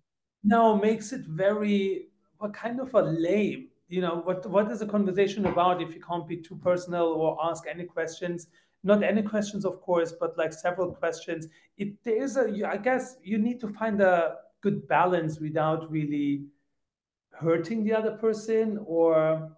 [0.43, 2.10] No, makes it very
[2.45, 6.01] what kind of a lame you know what what is a conversation about if you
[6.01, 8.47] can't be too personal or ask any questions?
[8.84, 11.47] Not any questions of course but like several questions.
[11.77, 16.45] It there is a i guess you need to find a good balance without really
[17.31, 19.51] hurting the other person or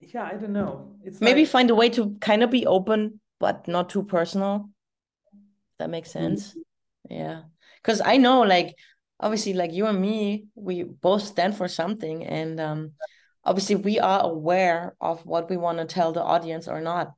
[0.00, 0.94] yeah i don't know.
[1.04, 4.70] It's maybe like, find a way to kind of be open but not too personal.
[5.78, 6.36] That makes mm-hmm.
[6.36, 6.54] sense.
[6.54, 7.16] Mm -hmm.
[7.20, 7.38] yeah.
[7.80, 8.74] Because i know like
[9.20, 12.92] obviously like you and me we both stand for something and um
[13.44, 17.12] obviously we are aware of what we want to tell the audience or not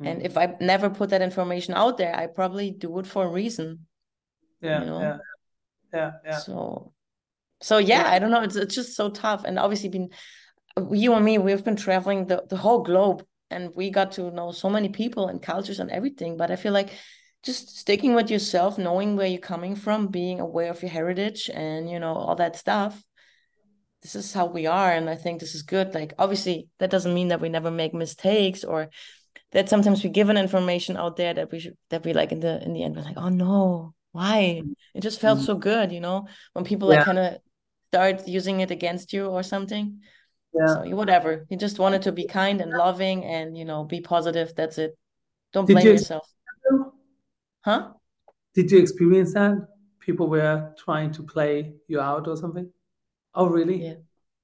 [0.00, 0.08] mm.
[0.08, 3.30] and if i never put that information out there i probably do it for a
[3.30, 3.86] reason
[4.60, 5.00] yeah you know?
[5.00, 5.16] yeah
[5.92, 6.92] yeah yeah so
[7.60, 10.08] so yeah, yeah, i don't know it's, it's just so tough and obviously been
[10.90, 14.50] you and me we've been traveling the, the whole globe and we got to know
[14.50, 16.90] so many people and cultures and everything but i feel like
[17.42, 21.90] just sticking with yourself, knowing where you're coming from, being aware of your heritage and,
[21.90, 23.02] you know, all that stuff.
[24.02, 24.92] This is how we are.
[24.92, 25.94] And I think this is good.
[25.94, 28.90] Like, obviously, that doesn't mean that we never make mistakes or
[29.52, 32.40] that sometimes we give an information out there that we should, that we like in
[32.40, 34.62] the, in the end, we're like, oh no, why?
[34.94, 35.46] It just felt mm-hmm.
[35.46, 36.98] so good, you know, when people yeah.
[36.98, 37.38] like kind of
[37.88, 40.00] start using it against you or something.
[40.54, 40.66] Yeah.
[40.66, 41.46] So whatever.
[41.50, 44.52] You just wanted to be kind and loving and, you know, be positive.
[44.56, 44.96] That's it.
[45.52, 46.26] Don't blame you yourself.
[47.64, 47.92] Huh?
[48.54, 49.56] Did you experience that?
[50.00, 52.70] People were trying to play you out or something?
[53.34, 53.82] Oh, really?
[53.82, 53.94] Yeah.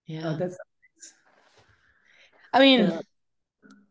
[0.07, 0.22] Yeah.
[0.28, 0.57] Oh, that's.
[2.52, 3.00] I mean, yeah.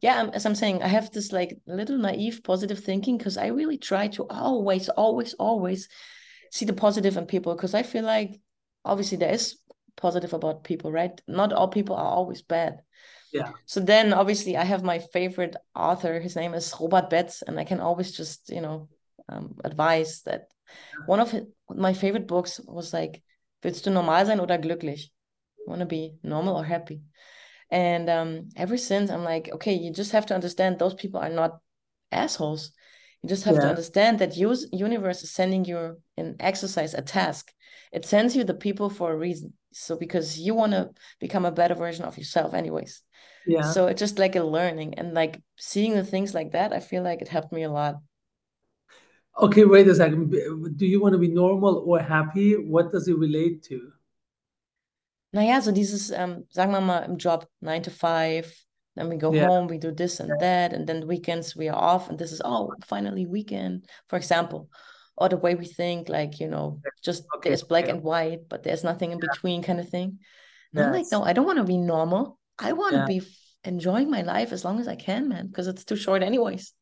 [0.02, 3.48] yeah, um, as I'm saying, I have this like little naive positive thinking because I
[3.48, 5.90] really try to always, always, always
[6.52, 8.40] see the positive in people because I feel like
[8.84, 9.58] obviously there is
[9.96, 11.20] positive about people, right?
[11.28, 12.82] Not all people are always bad.
[13.32, 13.52] Yeah.
[13.66, 16.20] So then obviously I have my favorite author.
[16.20, 18.88] His name is Robert Betz, and I can always just, you know,
[19.30, 20.50] um, advice that
[21.06, 23.22] one of his, my favorite books was like,
[23.64, 25.10] willst du normal sein oder glücklich?
[25.66, 27.02] Want to be normal or happy?
[27.70, 31.30] And um, ever since, I'm like, okay, you just have to understand those people are
[31.30, 31.60] not
[32.12, 32.72] assholes.
[33.22, 33.62] You just have yeah.
[33.62, 37.52] to understand that use universe is sending you an exercise, a task.
[37.92, 39.54] It sends you the people for a reason.
[39.74, 43.04] So because you want to become a better version of yourself, anyways.
[43.46, 43.64] Yeah.
[43.72, 46.74] So it's just like a learning and like seeing the things like that.
[46.74, 47.96] I feel like it helped me a lot.
[49.40, 50.32] Okay, wait a second.
[50.78, 52.54] Do you want to be normal or happy?
[52.54, 53.92] What does it relate to?
[55.36, 58.52] Naja, so dieses, ähm, sagen wir mal, im Job, nine to five,
[58.96, 59.46] then we go yeah.
[59.46, 62.42] home, we do this and that, and then weekends we are off, and this is,
[62.44, 64.70] oh, finally weekend, for example.
[65.18, 67.50] Or the way we think, like, you know, just okay.
[67.50, 67.96] there's black yeah.
[67.96, 70.20] and white, but there's nothing in between kind of thing.
[70.74, 70.86] Yes.
[70.86, 72.40] I'm like, no, I don't want to be normal.
[72.58, 73.20] I want to yeah.
[73.20, 73.22] be
[73.64, 76.74] enjoying my life as long as I can, man, because it's too short anyways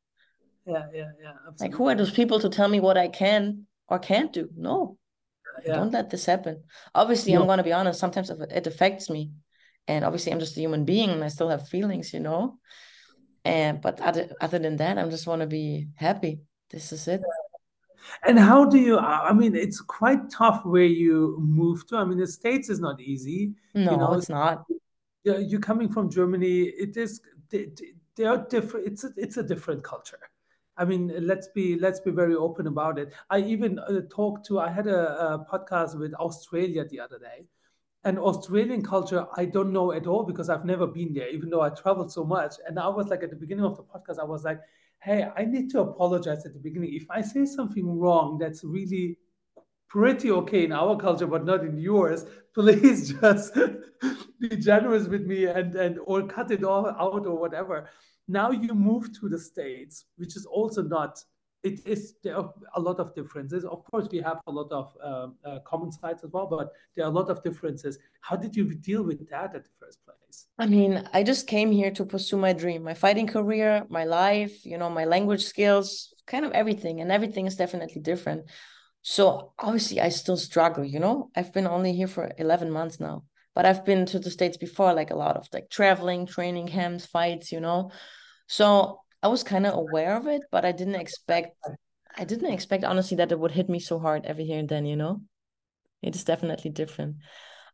[0.65, 1.33] yeah, yeah, yeah.
[1.47, 1.67] Absolutely.
[1.67, 4.49] Like, who are those people to tell me what I can or can't do?
[4.55, 4.97] No,
[5.65, 5.75] yeah.
[5.75, 6.63] don't let this happen.
[6.93, 7.41] Obviously, no.
[7.41, 7.99] I'm going to be honest.
[7.99, 9.31] Sometimes it affects me,
[9.87, 12.57] and obviously, I'm just a human being, and I still have feelings, you know.
[13.43, 16.39] And but other other than that, I just want to be happy.
[16.71, 17.21] This is it.
[18.25, 18.97] And how do you?
[18.97, 21.97] I mean, it's quite tough where you move to.
[21.97, 23.53] I mean, the states is not easy.
[23.75, 24.65] No, you know, it's not.
[25.23, 26.63] You're coming from Germany.
[26.63, 27.21] It is.
[27.49, 27.69] They,
[28.15, 28.87] they are different.
[28.87, 30.19] It's a, it's a different culture
[30.77, 33.13] I mean, let's be let's be very open about it.
[33.29, 34.59] I even uh, talked to.
[34.59, 37.45] I had a, a, podcast with Australia the other day,
[38.03, 41.61] and Australian culture I don't know at all because I've never been there, even though
[41.61, 42.55] I traveled so much.
[42.67, 44.59] And I was like at the beginning of the podcast, I was like,
[44.99, 48.37] "Hey, I need to apologize at the beginning if I say something wrong.
[48.37, 49.17] That's really
[49.87, 52.25] pretty okay in our culture, but not in yours.
[52.53, 53.53] Please just
[54.39, 57.89] be generous with me and and or cut it all out or whatever."
[58.27, 61.23] Now you move to the States, which is also not,
[61.63, 63.65] it is, there are a lot of differences.
[63.65, 67.05] Of course, we have a lot of uh, uh, common sides as well, but there
[67.05, 67.99] are a lot of differences.
[68.21, 70.47] How did you deal with that at the first place?
[70.57, 74.65] I mean, I just came here to pursue my dream, my fighting career, my life,
[74.65, 77.01] you know, my language skills, kind of everything.
[77.01, 78.45] And everything is definitely different.
[79.03, 83.23] So obviously, I still struggle, you know, I've been only here for 11 months now
[83.55, 87.05] but I've been to the States before, like a lot of like traveling, training camps,
[87.05, 87.91] fights, you know.
[88.47, 91.57] So I was kind of aware of it, but I didn't expect
[92.17, 94.85] I didn't expect honestly that it would hit me so hard every here and then,
[94.85, 95.21] you know.
[96.01, 97.17] It is definitely different.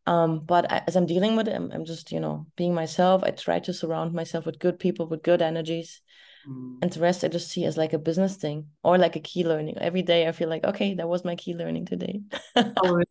[0.06, 3.22] Um, but I, as I'm dealing with it, I'm, I'm just, you know, being myself.
[3.22, 6.00] I try to surround myself with good people, with good energies.
[6.48, 6.78] Mm.
[6.82, 9.44] And the rest I just see as like a business thing or like a key
[9.44, 9.78] learning.
[9.78, 12.22] Every day I feel like, okay, that was my key learning today.
[12.56, 13.02] oh?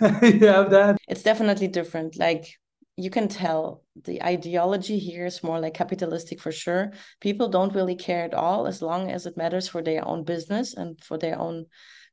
[0.22, 0.98] you have that?
[1.08, 2.18] It's definitely different.
[2.18, 2.48] Like
[2.96, 6.92] you can tell the ideology here is more like capitalistic for sure.
[7.20, 10.74] People don't really care at all as long as it matters for their own business
[10.74, 11.66] and for their own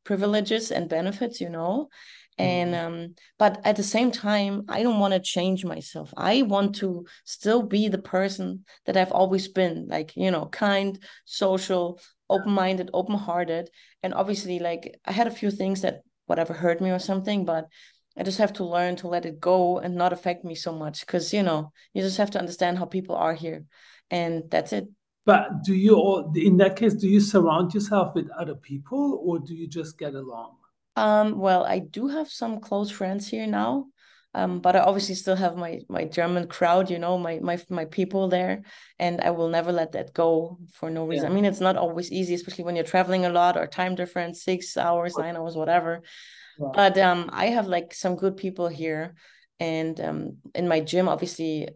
[0.04, 1.90] privileges and benefits, you know
[2.38, 2.88] and mm-hmm.
[2.88, 7.06] um but at the same time i don't want to change myself i want to
[7.24, 13.70] still be the person that i've always been like you know kind social open-minded open-hearted
[14.04, 17.68] and obviously like i had a few things that whatever hurt me or something but
[18.18, 21.06] i just have to learn to let it go and not affect me so much
[21.06, 23.66] because you know you just have to understand how people are here
[24.12, 24.88] and that's it.
[25.26, 29.40] But do you all in that case do you surround yourself with other people or
[29.40, 30.56] do you just get along?
[30.96, 33.88] Um, well, I do have some close friends here now,
[34.36, 37.86] um, but I obviously still have my my German crowd, you know, my my my
[37.86, 38.64] people there,
[39.00, 41.28] and I will never let that go for no reason.
[41.28, 41.32] Yeah.
[41.32, 44.44] I mean, it's not always easy, especially when you're traveling a lot or time difference,
[44.44, 46.02] six hours, nine hours, whatever.
[46.60, 46.68] Yeah.
[46.74, 49.16] But um, I have like some good people here,
[49.62, 51.70] and um, in my gym, obviously,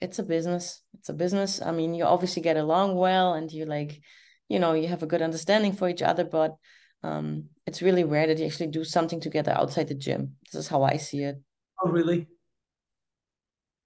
[0.00, 0.80] it's a business.
[0.98, 1.60] It's a business.
[1.60, 4.00] I mean, you obviously get along well, and you like,
[4.48, 6.56] you know, you have a good understanding for each other, but
[7.02, 10.36] um, it's really rare that you actually do something together outside the gym.
[10.50, 11.36] This is how I see it.
[11.82, 12.26] Oh, really?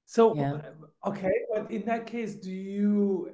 [0.04, 0.60] So, yeah.
[1.06, 3.30] okay, but in that case, do you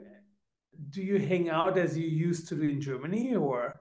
[0.90, 3.78] do you hang out as you used to do in Germany, or?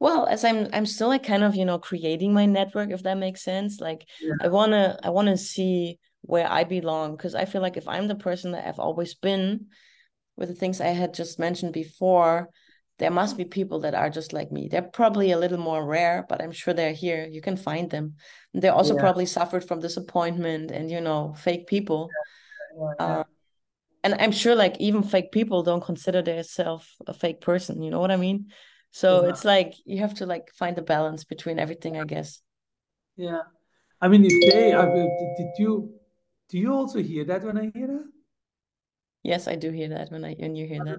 [0.00, 3.18] Well, as I'm, I'm still like kind of you know creating my network, if that
[3.18, 3.80] makes sense.
[3.80, 4.34] Like, yeah.
[4.40, 8.14] I wanna, I wanna see where I belong because I feel like if I'm the
[8.14, 9.66] person that I've always been,
[10.36, 12.48] with the things I had just mentioned before,
[12.98, 14.68] there must be people that are just like me.
[14.68, 17.26] They're probably a little more rare, but I'm sure they're here.
[17.26, 18.14] You can find them.
[18.54, 19.00] They also yeah.
[19.00, 22.08] probably suffered from disappointment and you know fake people.
[22.76, 22.94] Yeah.
[22.98, 23.04] Yeah.
[23.04, 23.24] Uh,
[24.04, 27.82] and I'm sure like even fake people don't consider themselves a fake person.
[27.82, 28.52] You know what I mean?
[28.90, 32.40] So it's like you have to like find the balance between everything, I guess.
[33.16, 33.42] Yeah,
[34.00, 35.94] I mean, if they, I, did you,
[36.48, 38.04] do you also hear that when I hear that?
[39.22, 40.98] Yes, I do hear that when I when you hear that.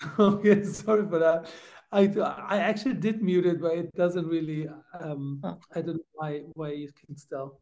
[0.18, 1.50] Okay, sorry for that.
[1.90, 2.02] I
[2.48, 4.68] I actually did mute it, but it doesn't really.
[5.00, 5.58] Um, oh.
[5.74, 7.60] I don't know why why you can still.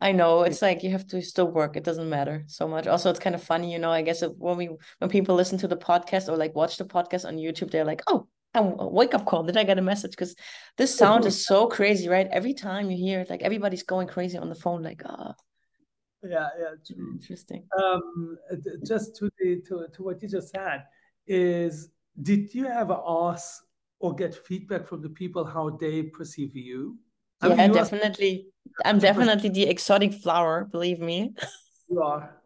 [0.00, 1.76] I know it's like you have to still work.
[1.76, 2.86] It doesn't matter so much.
[2.86, 3.90] Also, it's kind of funny, you know.
[3.90, 7.24] I guess when we when people listen to the podcast or like watch the podcast
[7.26, 9.42] on YouTube, they're like, "Oh, a wake up call!
[9.42, 10.36] Did I get a message?" Because
[10.76, 12.28] this sound is so crazy, right?
[12.30, 15.32] Every time you hear it, like everybody's going crazy on the phone, like, ah.
[15.32, 15.34] Oh.
[16.22, 17.12] Yeah, yeah, true.
[17.12, 17.64] Interesting.
[17.78, 18.36] Um,
[18.86, 20.84] just to the to to what you just said
[21.26, 23.62] is did you ever ask
[24.00, 26.98] or get feedback from the people how they perceive you?
[27.40, 28.46] I yeah, mean, you definitely.
[28.84, 28.90] Are...
[28.90, 31.34] I'm definitely the exotic flower, believe me.
[31.88, 32.42] You are.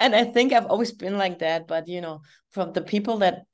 [0.00, 3.44] and I think I've always been like that, but you know, from the people that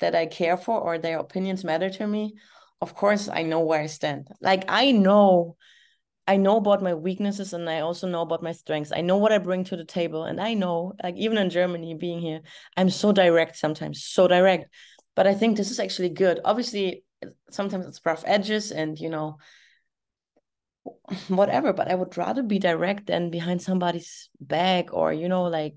[0.00, 2.34] that I care for or their opinions matter to me,
[2.82, 4.28] of course I know where I stand.
[4.42, 5.56] Like I know
[6.30, 8.92] I know about my weaknesses and I also know about my strengths.
[8.94, 10.22] I know what I bring to the table.
[10.22, 12.42] And I know, like, even in Germany, being here,
[12.76, 14.72] I'm so direct sometimes, so direct.
[15.16, 16.38] But I think this is actually good.
[16.44, 17.02] Obviously,
[17.50, 19.38] sometimes it's rough edges and, you know,
[21.26, 21.72] whatever.
[21.72, 25.74] But I would rather be direct than behind somebody's back or, you know, like,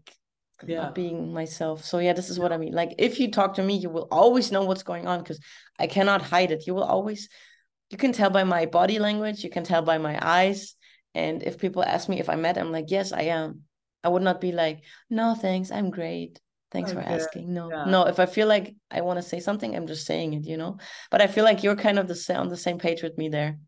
[0.68, 0.84] yeah.
[0.84, 1.84] not being myself.
[1.84, 2.74] So yeah, this is what I mean.
[2.74, 5.39] Like if you talk to me, you will always know what's going on because
[5.80, 6.68] I cannot hide it.
[6.68, 7.28] You will always
[7.93, 10.75] you can tell by my body language, you can tell by my eyes.
[11.13, 13.62] And if people ask me if I'm mad, I'm like, yes, I am.
[14.03, 16.41] I would not be like, no, thanks, I'm great.
[16.71, 16.99] Thanks okay.
[16.99, 17.53] for asking.
[17.53, 17.86] No, yeah.
[17.86, 18.06] no.
[18.06, 20.79] If I feel like I want to say something, I'm just saying it, you know.
[21.12, 23.29] But I feel like you're kind of the same on the same page with me
[23.29, 23.60] there.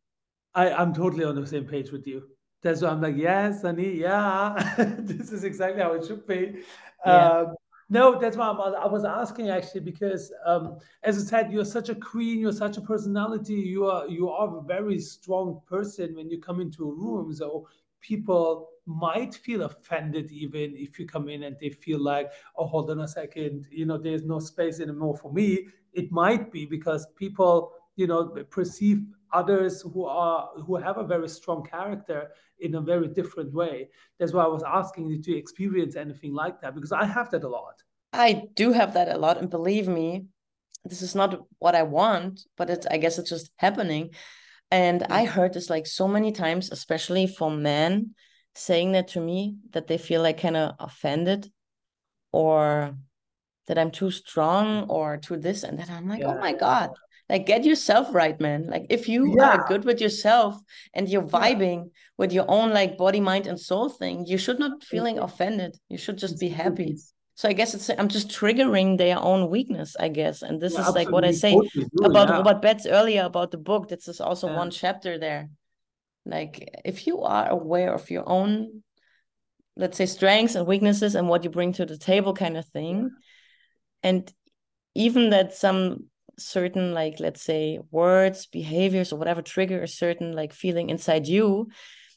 [0.56, 2.24] I I'm totally on the same page with you.
[2.64, 6.64] That's why I'm like, yes, honey, yeah, this is exactly how it should be.
[7.06, 7.30] Yeah.
[7.30, 7.56] Um,
[7.90, 11.96] no, that's why I was asking actually because, um, as I said, you're such a
[11.96, 16.40] queen, you're such a personality, you are you are a very strong person when you
[16.40, 17.32] come into a room.
[17.34, 17.68] So
[18.02, 22.90] people might feel offended even if you come in and they feel like, oh, hold
[22.90, 25.68] on a second, you know, there's no space anymore for me.
[25.94, 31.30] It might be because people, you know, perceive others who are who have a very
[31.30, 32.30] strong character
[32.60, 33.90] in a very different way.
[34.20, 37.44] That's why I was asking you to experience anything like that because I have that
[37.44, 37.82] a lot.
[38.14, 40.26] I do have that a lot, and believe me,
[40.86, 44.12] this is not what I want, but it's I guess it's just happening.
[44.72, 45.14] And mm-hmm.
[45.14, 48.16] I heard this like so many times, especially from men
[48.56, 51.52] saying that to me that they feel like kind of offended
[52.32, 52.96] or
[53.68, 55.90] that I'm too strong or too this and that.
[55.90, 56.28] I'm like, yeah.
[56.28, 56.92] oh my God,
[57.30, 59.46] like get yourself right man like if you Yeah.
[59.50, 60.60] are good with yourself
[60.94, 64.84] and you're vibing with your own like body mind and soul thing you should not
[64.84, 66.96] feeling offended you should just be happy
[67.34, 70.88] so i guess it's i'm just triggering their own weakness i guess and this Yeah,
[70.90, 71.70] is like what i say do,
[72.04, 72.38] about yeah.
[72.38, 73.88] Robert Betz earlier about the book.
[73.90, 74.58] This is also Yeah.
[74.58, 75.50] one chapter there.
[76.26, 78.84] Like if you are aware of your own,
[79.78, 83.12] let's say, strengths and weaknesses and what you bring to the table, kind of thing,
[84.04, 84.32] and
[84.96, 90.54] even that some certain like let's say words behaviors or whatever trigger a certain like
[90.54, 91.68] feeling inside you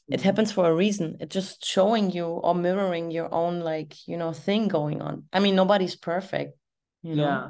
[0.09, 0.23] it Mhm.
[0.23, 4.33] happens for a reason it's just showing you or mirroring your own like you know
[4.33, 6.57] thing going on i mean nobody's perfect
[7.01, 7.49] you know Yeah.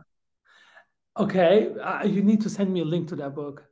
[1.17, 3.65] Okay, uh, you need to send me a link to that book.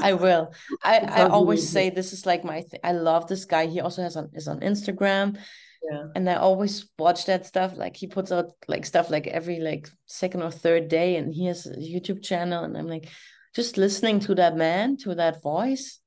[0.00, 0.54] I will.
[0.84, 3.66] I, I always say this is like my th I love this guy.
[3.66, 5.36] He also has on is on Instagram
[5.82, 6.08] Yeah.
[6.14, 7.76] and I always watch that stuff.
[7.76, 11.46] Like he puts out like stuff like every like second or third day and he
[11.46, 13.08] has a YouTube channel and I'm like
[13.54, 15.98] just listening to that man, to that voice.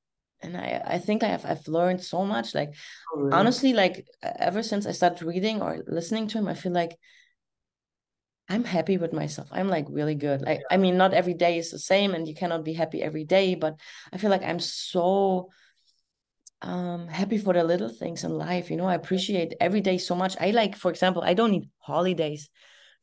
[0.42, 2.54] And I I think I've I've learned so much.
[2.54, 2.74] Like
[3.16, 3.34] Oh, really?
[3.34, 6.98] honestly, like ever since I started reading or listening to him, I feel like
[8.50, 9.48] I'm happy with myself.
[9.52, 10.42] I'm like really good.
[10.42, 13.24] Like, I mean, not every day is the same and you cannot be happy every
[13.24, 13.80] day, but
[14.12, 15.50] I feel like I'm so
[16.64, 18.72] um happy for the little things in life.
[18.72, 20.36] You know, I appreciate every day so much.
[20.40, 22.50] I like, for example, I don't need holidays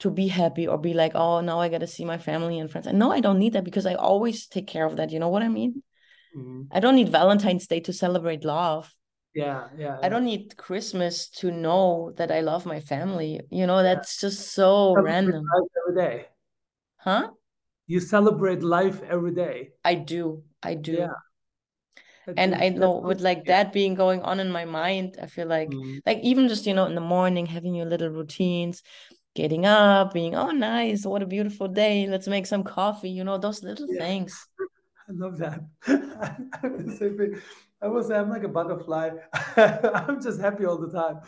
[0.01, 2.87] to be happy or be like, oh, now I gotta see my family and friends.
[2.87, 5.11] And no, I don't need that because I always take care of that.
[5.11, 5.83] You know what I mean?
[6.37, 6.69] Mhm.
[6.73, 8.93] I don't need Valentine's Day to celebrate love.
[9.35, 13.41] Yeah, yeah, I don't need Christmas to know that I love my family.
[13.51, 15.45] You know, that's just so random.
[15.87, 16.27] every day.
[16.97, 17.31] Huh?
[17.87, 19.73] You celebrate life every day.
[19.85, 20.45] I do.
[20.63, 20.93] I do.
[20.93, 21.13] Yeah.
[22.37, 25.73] And I know with like that being going on in my mind, I feel like
[25.73, 26.01] Mhm.
[26.07, 28.83] like even just, you know, in the morning having your little routines,
[29.35, 32.07] getting up, being, oh nice, what a beautiful day.
[32.07, 33.99] Let's make some coffee, you know, those little Yeah.
[33.99, 34.47] things.
[35.09, 35.61] I love that.
[36.63, 37.41] I'm the same thing.
[37.83, 39.11] I will say I'm like a butterfly.
[39.57, 41.21] I'm just happy all the time.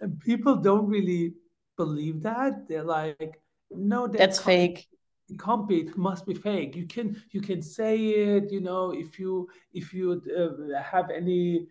[0.00, 1.34] And people don't really
[1.76, 2.66] believe that.
[2.68, 4.88] They're like, no, That's fake.
[5.36, 9.18] Can't be it must be fake you can you can say it you know if
[9.18, 11.66] you if you uh, have any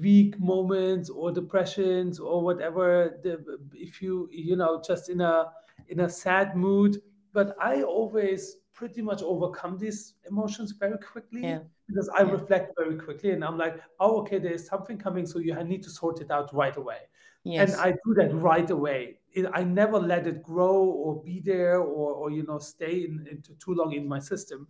[0.00, 5.46] weak moments or depressions or whatever the, if you you know just in a
[5.88, 7.00] in a sad mood
[7.32, 11.58] but i always pretty much overcome these emotions very quickly Yeah.
[11.86, 12.32] because i Yeah.
[12.32, 15.90] reflect very quickly and i'm like oh okay there's something coming so you need to
[15.90, 16.98] sort it out right away
[17.44, 17.72] Yes.
[17.72, 19.17] and I do that right away.
[19.32, 23.26] It, I never let it grow or be there or, or you know stay in,
[23.30, 24.68] into too long in my system.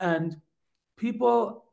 [0.00, 0.36] And
[0.96, 1.64] people,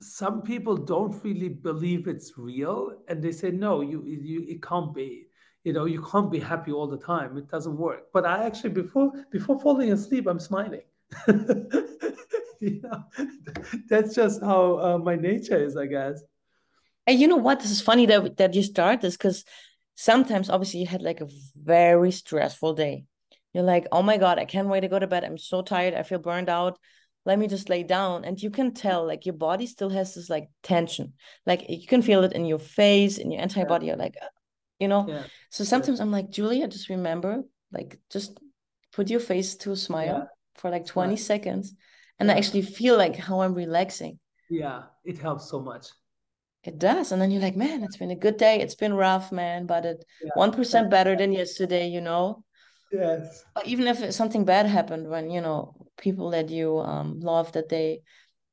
[0.00, 4.94] some people don't really believe it's real, and they say no, you you it can't
[4.94, 5.26] be.
[5.64, 7.36] You know, you can't be happy all the time.
[7.36, 8.08] It doesn't work.
[8.12, 10.82] But I actually before before falling asleep, I'm smiling.
[13.88, 16.22] that's just how uh, my nature is, I guess.
[17.06, 17.60] And you know what?
[17.60, 19.44] This is funny that that you start this because
[19.94, 23.04] sometimes obviously you had like a very stressful day.
[23.52, 25.24] You're like, oh my God, I can't wait to go to bed.
[25.24, 25.94] I'm so tired.
[25.94, 26.78] I feel burned out.
[27.24, 28.24] Let me just lay down.
[28.24, 31.12] And you can tell like your body still has this like tension.
[31.46, 33.86] Like you can feel it in your face, in your entire body.
[33.86, 34.26] You're like, uh,
[34.80, 35.06] you know.
[35.08, 35.24] Yeah.
[35.50, 38.40] So sometimes I'm like, Julia, just remember, like just
[38.92, 40.24] put your face to a smile Yeah.
[40.56, 41.24] for like 20 Smile.
[41.26, 41.74] seconds.
[42.18, 44.18] And I actually feel like how I'm relaxing.
[44.48, 45.88] Yeah, it helps so much.
[46.64, 47.10] It does.
[47.10, 48.60] And then you're like, man, it's been a good day.
[48.60, 50.30] It's been rough, man, but it Yeah.
[50.36, 52.44] 1% better than yesterday, you know?
[52.92, 53.44] Yes.
[53.54, 57.68] But even if something bad happened when, you know, people that you um love that
[57.68, 58.02] they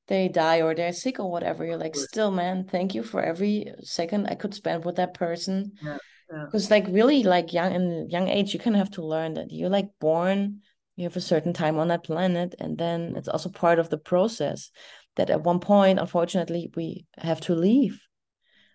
[0.07, 3.71] they die or they're sick or whatever, you're like, still, man, thank you for every
[3.83, 5.73] second I could spend with that person.
[5.83, 5.97] Yeah,
[6.31, 6.45] yeah.
[6.45, 9.51] Because like really like young in young age, you kind of have to learn that
[9.51, 10.61] you're like born,
[10.95, 13.99] you have a certain time on that planet, and then it's also part of the
[13.99, 14.71] process
[15.19, 18.01] that at one point, unfortunately, we have to leave.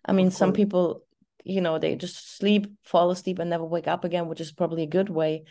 [0.05, 1.05] I mean, some people,
[1.43, 4.83] you know, they just sleep, fall asleep, and never wake up again, which is probably
[4.83, 5.45] a good way.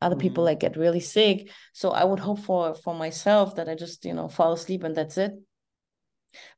[0.00, 0.46] Other people Mhm.
[0.46, 1.50] like get really sick.
[1.72, 4.94] So I would hope for for myself that I just, you know, fall asleep and
[4.96, 5.32] that's it.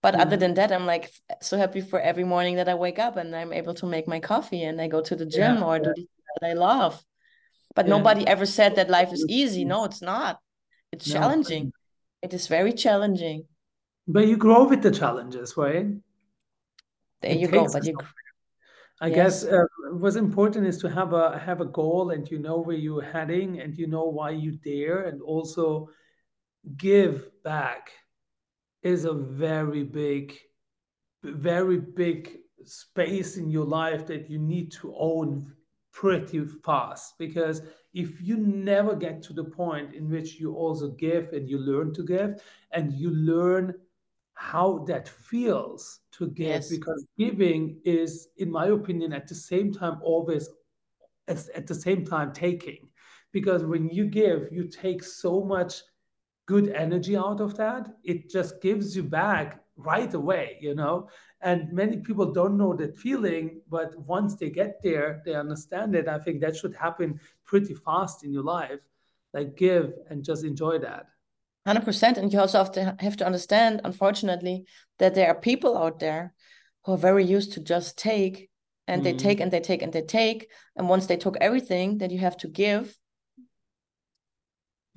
[0.02, 0.40] But other Mhm.
[0.40, 1.10] than that, I'm like
[1.40, 4.20] so happy for every morning that I wake up and I'm able to make my
[4.20, 6.06] coffee and I go to the gym Yeah, or do the
[6.40, 7.04] that I love.
[7.74, 7.96] But Yeah.
[7.96, 9.64] nobody ever said that life is easy.
[9.64, 10.38] No, it's not.
[10.92, 11.14] It's No.
[11.14, 11.72] challenging.
[12.22, 13.46] It is very challenging.
[14.06, 15.86] But you grow with the challenges, right?
[17.20, 17.68] There It you go.
[17.70, 17.96] But you.
[19.02, 22.58] I guess uh, what's important is to have a have a goal and you know
[22.58, 25.88] where you're heading and you know why you dare, and also
[26.76, 27.92] give back
[28.82, 30.38] is a very big
[31.22, 35.52] very big space in your life that you need to own
[35.92, 37.62] pretty fast because
[37.94, 41.92] if you never get to the point in which you also give and you learn
[41.92, 42.40] to give
[42.72, 43.74] and you learn
[44.40, 46.70] how that feels to give Yes.
[46.70, 50.48] because giving is in my opinion at the same time always
[51.28, 52.88] as at the same time taking.
[53.32, 55.82] Because when you give you take so much
[56.46, 61.10] good energy out of that it just gives you back right away you know?
[61.42, 66.08] And many people don't know that feeling but once they get there they understand it.
[66.08, 68.80] I think that should happen pretty fast in your life.
[69.34, 71.06] Like give and just enjoy that
[71.64, 74.64] 100% and you also have to have to understand unfortunately
[74.98, 76.32] that there are people out there
[76.84, 78.48] who are very used to just take
[78.86, 79.18] and they Mhm.
[79.18, 80.48] take and they take and they take.
[80.76, 82.96] And once they took everything that you have to give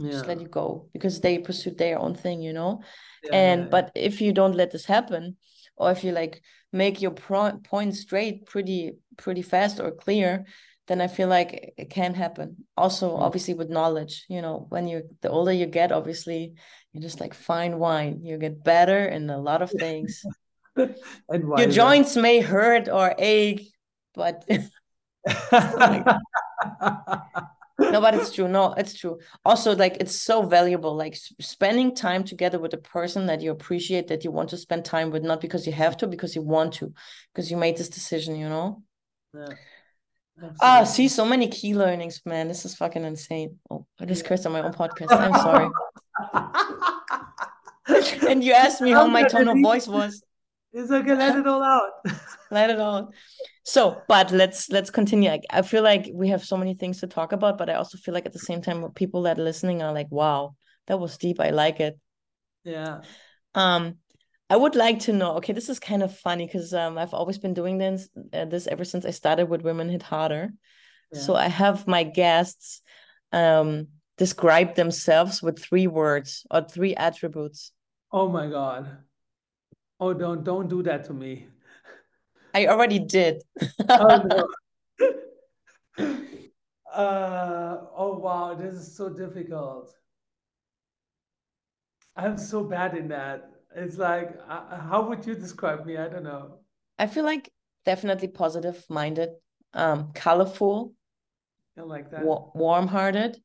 [0.09, 2.81] just let you go because they pursued their own thing you know?
[3.23, 5.37] Yeah and yeah, but if you don't let this happen
[5.75, 6.41] or if you like
[6.71, 10.45] make your pro- point straight pretty pretty fast or clear
[10.87, 12.65] then i feel like it- can happen.
[12.75, 13.21] Also Mm.
[13.21, 16.53] obviously with knowledge you know when you the older you get obviously
[16.91, 18.21] you're just like fine wine.
[18.23, 20.23] You get better in a lot of things.
[20.75, 20.95] And
[21.57, 23.71] your joints may hurt or ache
[24.13, 24.45] but
[27.79, 28.47] no but it's true.
[28.47, 29.19] No it's true.
[29.43, 34.07] Also like it's so valuable like spending time together with a person that you appreciate
[34.07, 36.73] that you want to spend time with not because you have to because you want
[36.75, 36.93] to
[37.33, 38.83] because you made this decision you know?
[39.33, 39.55] Yeah,
[40.61, 42.47] ah see so many key learnings man.
[42.47, 43.59] This is fucking insane.
[43.69, 45.11] Oh i just cursed on my own podcast.
[45.11, 45.69] I'm sorry.
[48.29, 50.21] And you asked me how my tone of voice was.
[50.75, 51.91] It's okay, let it all out.
[52.49, 53.11] let it all.
[53.63, 55.29] so but let's let's continue.
[55.29, 57.99] I, I feel like we have so many things to talk about but i also
[57.99, 60.55] feel like at the same time people that are listening are like wow
[60.87, 61.39] that was deep.
[61.39, 61.99] I like it.
[62.63, 63.01] Yeah.
[63.53, 63.97] um
[64.53, 67.39] i would like to know okay this is kind of funny because um i've always
[67.43, 70.43] been doing this uh, this ever since i started with women hit harder
[71.13, 72.81] so i have my guests
[73.31, 73.69] um
[74.17, 77.71] describe themselves with three words or three attributes
[78.15, 78.83] Oh my God.
[79.99, 81.47] Oh, don't don't do that to me.
[82.53, 83.41] i already did
[83.89, 84.47] Oh no.
[86.93, 89.89] Uh, oh wow, this is so difficult.
[92.15, 93.49] I'm so bad in that.
[93.75, 95.97] It's like, uh, how would you describe me?
[95.97, 96.59] I don't know.
[96.99, 97.51] i feel like
[97.85, 99.29] definitely positive minded
[99.73, 100.93] um colorful
[101.77, 102.23] I like that.
[102.23, 103.37] wa- warm-hearted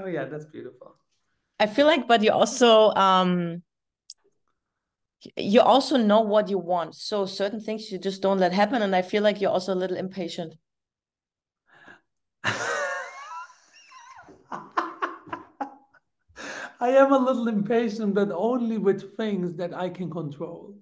[0.00, 0.94] Oh yeah, that's beautiful.
[1.58, 3.62] i feel like but you also um
[5.36, 8.94] you also know what you want so certain things you just don't let happen and
[8.94, 10.54] i feel like you're also a little impatient
[16.80, 20.76] I am a little impatient, but only with things that I can control.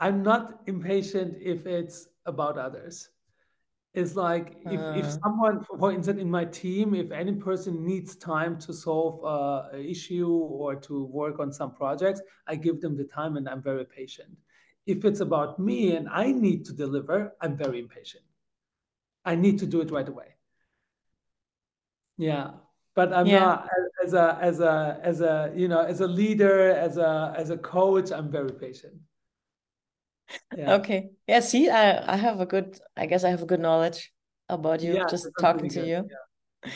[0.00, 3.08] I'm not impatient if it's about others.
[3.94, 8.16] It's like if, if Uh, someone, for instance, in my team, if any person needs
[8.16, 12.96] time to solve uh, an issue or to work on some projects, I give them
[12.96, 14.36] the time and I'm very patient.
[14.86, 18.24] If it's about me and I need to deliver, I'm very impatient.
[19.24, 20.36] I need to do it right away.
[22.16, 22.52] Yeah,
[22.94, 23.68] but I'm yeah not
[24.04, 27.56] as a as a as a you know as a leader as a as a
[27.56, 28.12] coach.
[28.12, 28.94] I'm very patient.
[30.56, 33.60] Yeah, okay yeah see i i have a good i guess i have a good
[33.60, 34.12] knowledge
[34.48, 35.88] about you yeah, just talking to good.
[35.88, 36.08] you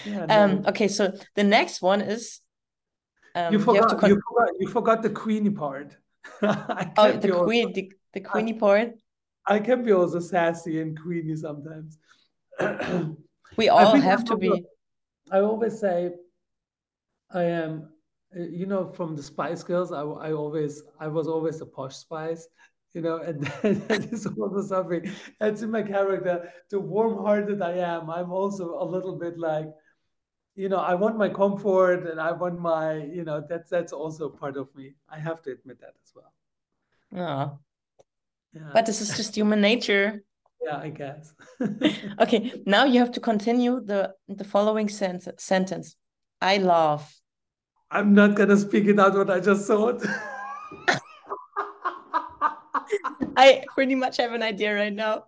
[0.04, 2.40] Yeah, um okay so the next one is
[3.34, 5.96] You um you forgot con you forgot you forgot the queenie part.
[6.98, 8.88] Oh the be also queen the, the I, queenie part
[9.46, 11.98] I can be also sassy and queenie sometimes.
[13.56, 14.64] we all have to be
[15.30, 16.12] I always say
[17.30, 17.88] I am,
[18.36, 21.96] uh, you know, from the Spice Girls, I, I always, I was always a posh
[21.96, 22.46] spice,
[22.92, 23.42] you know, and
[23.88, 25.10] that is also something
[25.40, 26.52] that's in my character.
[26.70, 29.66] The warm-hearted I am, I'm also a little bit like,
[30.54, 34.30] you know, I want my comfort and I want my, you know, that's that's also
[34.30, 34.94] part of me.
[35.08, 36.32] I have to admit that as well.
[37.12, 37.58] oh
[38.54, 40.22] Yeah, but this is just human nature
[40.66, 41.32] yeah, I guess.
[42.20, 45.96] okay now you have to continue the the following sent sentence
[46.40, 47.02] i love
[47.88, 50.02] I'm not gonna speak it out what I just thought.
[53.36, 55.26] i pretty much have an idea right now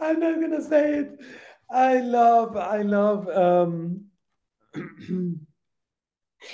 [0.00, 1.20] I'm not gonna say it.
[1.70, 3.28] I love, I love.
[3.28, 4.06] um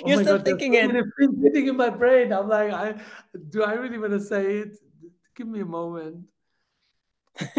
[0.01, 2.33] Oh you're still God, thinking so it things hitting in my brain.
[2.33, 2.95] I'm like, I
[3.49, 4.77] do I really want to say it?
[5.35, 6.25] Give me a moment.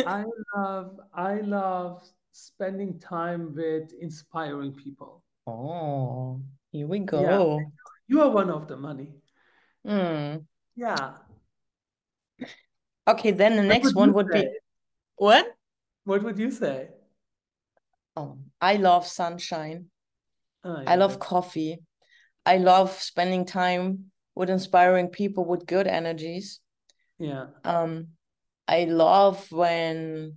[0.06, 0.24] I
[0.54, 2.02] love, I love
[2.32, 5.22] spending time with inspiring people.
[5.46, 6.40] Oh,
[6.72, 7.72] here we Yeah, go.
[8.08, 9.14] you are one of the honey.
[9.84, 10.38] Hmm.
[10.74, 11.14] Yeah.
[13.08, 14.42] Okay, then the What next would one would say?
[14.42, 14.58] be
[15.16, 15.46] what?
[16.04, 16.88] What would you say?
[18.16, 19.86] oh, I love sunshine.
[20.64, 21.78] Oh, I love coffee.
[22.44, 26.60] I love spending time with inspiring people with good energies.
[27.18, 27.46] yeah.
[27.64, 28.08] Um,
[28.68, 30.36] I love when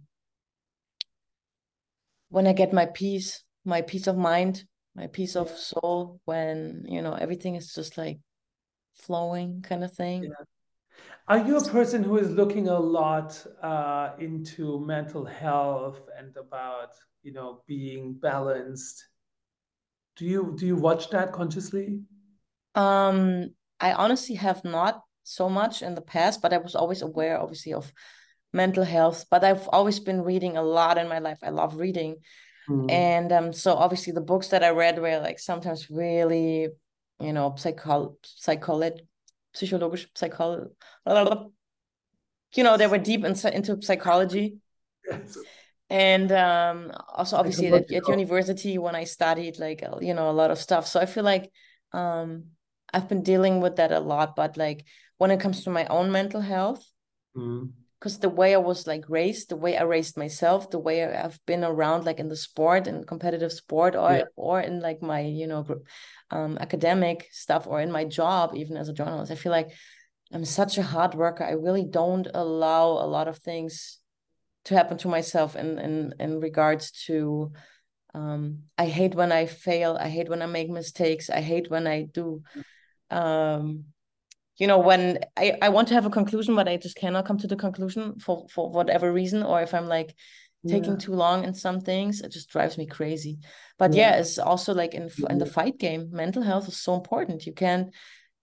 [2.29, 4.63] when I get my peace, my peace of mind,
[4.95, 8.19] my peace of soul, when you know everything is just like
[8.93, 10.23] flowing kind of thing.
[10.23, 10.45] Yeah.
[11.27, 16.89] Are you a person who is looking a lot uh, into mental health and about,
[17.21, 19.07] you know, being balanced?
[20.15, 22.01] Do you do you watch that consciously?
[22.75, 27.39] Um, I honestly have not so much in the past, but I was always aware,
[27.39, 27.93] obviously, of
[28.53, 29.25] mental health.
[29.29, 31.39] But I've always been reading a lot in my life.
[31.43, 32.17] I love reading.
[32.69, 32.91] Mm.
[32.91, 36.69] And um, so obviously the books that I read were like sometimes really,
[37.19, 39.07] you know, psychol psychology,
[39.55, 40.69] psychol,
[42.55, 44.57] you know, they were deep in, into psychology.
[45.09, 45.37] Yes.
[45.91, 50.51] And um, also obviously at, university when I studied like uh, you know a lot
[50.51, 50.85] of stuff.
[50.85, 51.51] So I feel like
[51.93, 52.45] um,
[52.93, 54.35] I've been dealing with that a lot.
[54.35, 54.85] But like
[55.17, 56.85] when it comes to my own mental health,
[57.35, 57.71] Mm.
[57.99, 61.39] Because the way I was like raised, the way I raised myself, the way I've
[61.45, 64.23] been around like in the sport and competitive sport or Yeah.
[64.35, 65.65] or in like my, you know,
[66.31, 69.71] um academic stuff or in my job, even as a journalist, I feel like
[70.31, 71.43] I'm such a hard worker.
[71.43, 73.99] I really don't allow a lot of things
[74.65, 77.51] to happen to myself in in in regards to
[78.13, 81.87] um I hate when I fail, I hate when I make mistakes, I hate when
[81.87, 82.43] I do
[83.11, 83.85] um
[84.59, 87.37] you know when I, I want to have a conclusion but i just cannot come
[87.39, 90.15] to the conclusion for for whatever reason or if i'm like
[90.67, 90.97] taking Yeah.
[90.97, 93.39] too long in some things it just drives me crazy
[93.77, 94.19] but yeah, Yeah.
[94.19, 97.91] it's also like in in the fight game mental health is so important you can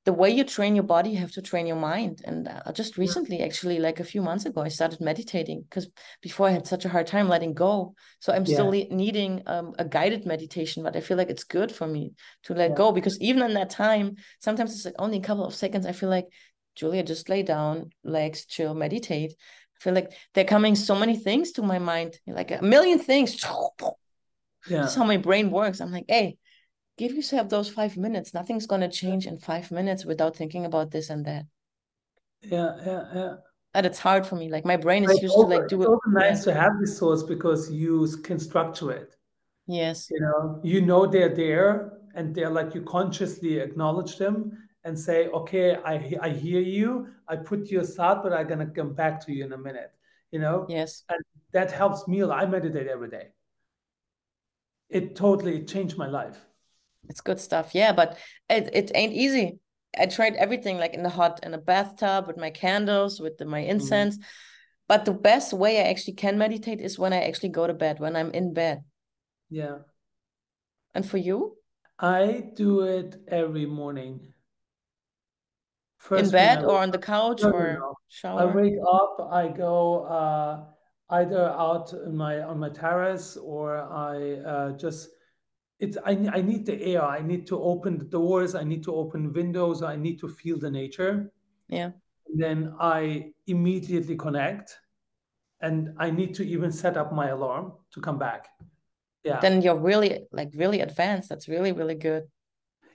[0.07, 2.96] the way you train your body you have to train your mind and uh, just
[2.96, 5.88] recently actually like a few months ago i started meditating because
[6.22, 8.84] before i had such a hard time letting go so i'm still Yeah.
[8.88, 12.54] le- needing um, a guided meditation but i feel like it's good for me to
[12.54, 12.76] let Yeah.
[12.82, 15.92] go because even in that time sometimes it's like only a couple of seconds i
[15.92, 16.26] feel like
[16.76, 21.52] julia just lay down legs chill meditate i feel like they're coming so many things
[21.52, 23.30] to my mind like a million things
[24.68, 24.80] Yeah.
[24.80, 26.38] that's how my brain works i'm like hey
[26.97, 30.90] give yourself those five minutes nothing's going to change in five minutes without thinking about
[30.90, 31.44] this and that
[32.42, 32.76] Yeah.
[32.86, 33.05] Yeah.
[33.14, 33.34] Yeah.
[33.74, 35.90] and it's hard for me like my brain is It's used to like do it's
[35.90, 36.20] it yeah.
[36.20, 39.11] nice to have this source because you can structure it.
[39.66, 44.36] yes You know, you know they're there and they're like you consciously acknowledge them
[44.84, 45.94] and say, okay, I
[46.26, 46.88] I hear you.
[47.32, 49.90] I put you aside, but I'm gonna come back to you in a minute.
[50.30, 51.20] You know, yes and
[51.53, 52.22] that helps me.
[52.22, 53.26] I meditate every day.
[54.88, 56.38] It totally changed my life.
[57.09, 59.59] It's good stuff yeah but it, it ain't easy.
[59.98, 63.46] I tried everything like in the hot in a bathtub with my candles with the,
[63.46, 64.18] my incense.
[64.88, 67.98] But the best way i actually can meditate is when i actually go to bed
[67.98, 68.84] when i'm in bed.
[69.48, 69.78] Yeah,
[70.94, 71.57] and for you?
[71.98, 74.20] I do it every morning.
[74.20, 74.32] in
[75.98, 78.36] First thing bed or on the couch No, or no.
[78.38, 80.64] I wake up, I go uh,
[81.11, 85.09] either out in my on my terrace or I uh, just
[85.78, 87.02] it's I, I need the air.
[87.02, 88.54] I need to open the doors.
[88.54, 89.82] I need to open windows.
[89.82, 91.30] I need to feel the nature.
[91.68, 91.90] yeah
[92.26, 94.78] And then I immediately connect,
[95.60, 98.48] and I need to even set up my alarm to come back.
[99.24, 99.40] Yeah.
[99.40, 102.24] then you're really like really advanced that's really really good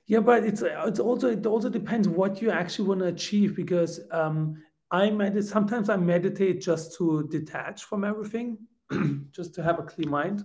[0.07, 3.99] Yeah, but it's it's also it also depends what you actually want to achieve because
[4.11, 4.55] um,
[4.91, 8.57] I medit sometimes I meditate just to detach from everything,
[9.31, 10.43] just to have a clear mind,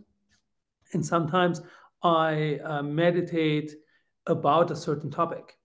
[0.92, 1.62] and sometimes
[2.02, 3.72] I uh, meditate
[4.26, 5.56] about a certain topic.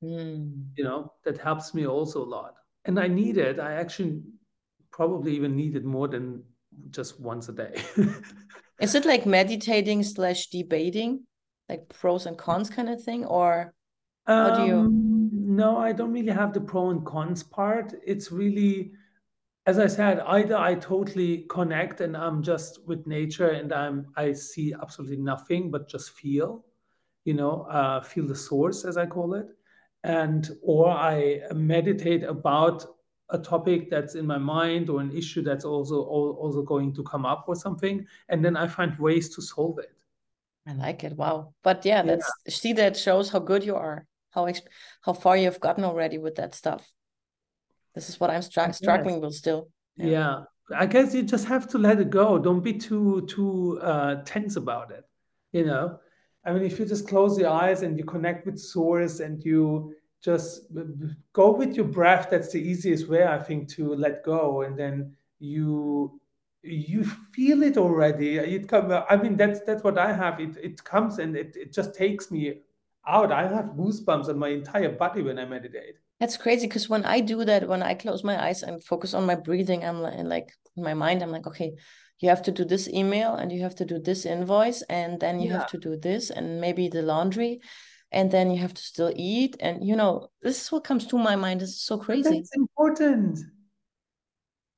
[0.00, 0.62] Hmm.
[0.76, 3.58] You know that helps me also a lot, and I need it.
[3.58, 4.22] I actually
[4.92, 6.44] probably even need it more than
[6.90, 7.82] just once a day.
[8.80, 11.24] Is it like meditating slash debating,
[11.68, 13.74] like pros and cons kind of thing, or
[14.26, 14.76] how do you?
[14.76, 17.94] Um, no, I don't really have the pro and cons part.
[18.06, 18.92] It's really,
[19.68, 24.32] as I said, either I totally connect and I'm just with nature and I'm I
[24.32, 26.64] see absolutely nothing but just feel,
[27.24, 29.48] you know, uh, feel the source as I call it,
[30.04, 32.78] and or I meditate about
[33.28, 35.96] a topic that's in my mind or an issue that's also
[36.44, 39.92] also going to come up or something, and then I find ways to solve it.
[40.66, 41.14] I like it.
[41.14, 41.52] Wow.
[41.62, 42.16] But yeah, Yeah.
[42.16, 44.48] that's see that shows how good you are, how
[45.04, 46.82] how far you've gotten already with that stuff.
[47.98, 48.78] This is what I'm str Yes.
[48.78, 49.60] struggling with still.
[49.96, 50.06] Yeah.
[50.06, 50.34] Yeah,
[50.82, 52.38] I guess you just have to let it go.
[52.38, 55.04] Don't be too too uh, tense about it.
[55.56, 55.98] You know,
[56.44, 59.94] I mean, if you just close your eyes and you connect with source and you
[60.22, 60.48] just
[61.32, 64.62] go with your breath, that's the easiest way, I think, to let go.
[64.62, 66.20] And then you
[66.62, 68.30] you feel it already.
[68.38, 68.92] It come.
[69.12, 70.38] I mean, that's that's what I have.
[70.46, 72.42] It it comes and it, it just takes me
[73.06, 73.32] out.
[73.32, 75.96] I have goosebumps on my entire body when I meditate.
[76.20, 79.24] That's crazy because when I do that, when I close my eyes and focus on
[79.24, 81.74] my breathing, I'm like, like in my mind, I'm like, okay,
[82.20, 85.38] you have to do this email and you have to do this invoice and then
[85.38, 85.58] you yeah.
[85.58, 87.60] have to do this and maybe the laundry
[88.10, 91.18] and then you have to still eat and you know this is what comes to
[91.18, 92.38] my mind this is so crazy.
[92.38, 93.38] it's important.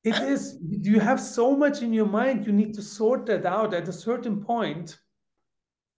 [0.05, 3.73] It is you have so much in your mind you need to sort that out
[3.73, 4.99] at a certain point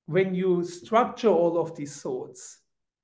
[0.07, 2.62] when you structure all of these thoughts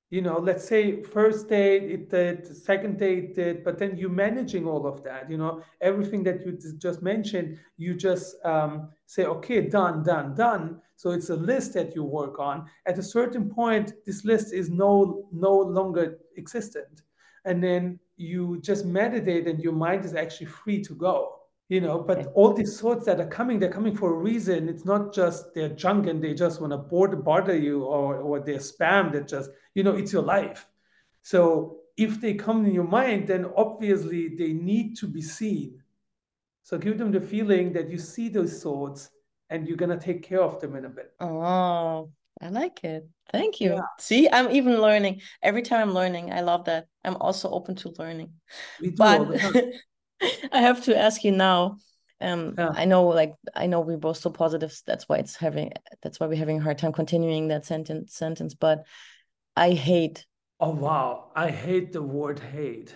[0.09, 4.65] you know let's say first date it did second date did but then you're managing
[4.67, 5.61] all of that you know?
[5.81, 10.81] Everything that you just mentioned you just um, say okay done done done.
[10.95, 12.65] So it's a list that you work on.
[12.85, 17.03] At a certain point this list is no no longer existent.
[17.45, 21.38] And then you just meditate and your mind is actually free to go
[21.69, 24.67] you know but all these thoughts that are coming they're coming for a reason.
[24.67, 28.39] It's not just they're junk and they just want to bother, bother you or, or
[28.39, 30.67] they're spam that just you know it's your life.
[31.21, 35.81] So if they come in your mind then obviously they need to be seen.
[36.63, 39.09] So give them the feeling that you see those thoughts
[39.49, 41.13] and you're going to take care of them in a bit.
[41.19, 42.09] Oh
[42.41, 43.07] i like it.
[43.31, 43.73] Thank you.
[43.73, 43.81] Yeah.
[43.99, 45.21] see i'm even learning.
[45.43, 46.87] Every time i'm learning i love that.
[47.05, 48.31] I'm also open to learning.
[48.97, 49.39] But
[50.51, 51.77] I have to ask you now.
[52.21, 52.71] Um, yeah.
[52.73, 54.77] I know, like, I know we're both so positive.
[54.85, 55.71] That's why it's having.
[56.01, 58.13] That's why we're having a hard time continuing that sentence.
[58.13, 58.85] Sentence, but
[59.55, 60.25] I hate.
[60.59, 61.31] Oh wow!
[61.35, 62.93] I hate the word hate.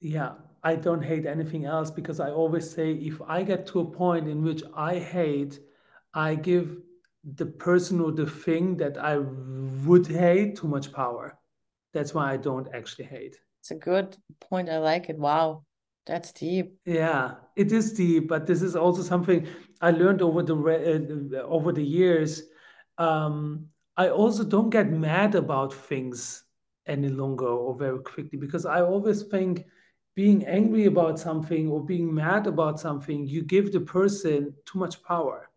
[0.00, 0.32] Yeah,
[0.62, 4.28] I don't hate anything else because I always say if I get to a point
[4.28, 5.60] in which I hate,
[6.14, 6.78] I give
[7.24, 11.38] the person or the thing that I would hate too much power.
[11.92, 13.36] That's why I don't actually hate.
[13.60, 14.68] It's a good point.
[14.68, 15.18] I like it.
[15.18, 15.64] Wow.
[16.06, 16.76] That's deep.
[16.84, 19.48] Yeah, it is deep, but this is also something
[19.80, 22.44] I learned over the uh, over the years.
[22.96, 23.66] Um,
[23.96, 26.44] I also don't get mad about things
[26.86, 29.64] any longer or very quickly because I always think
[30.14, 35.02] being angry about something or being mad about something, you give the person too much
[35.02, 35.50] power.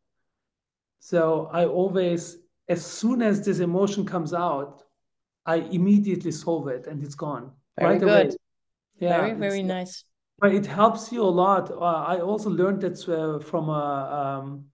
[0.99, 4.83] So I always, as soon as this emotion comes out,
[5.49, 7.51] I immediately solve it and it's gone.
[7.79, 8.25] Very right good.
[8.27, 8.35] Away.
[8.99, 10.03] Yeah, very, very nice.
[10.37, 11.71] But it helps you a lot.
[11.71, 13.83] Uh, I also learned that uh, from a,
[14.21, 14.65] um,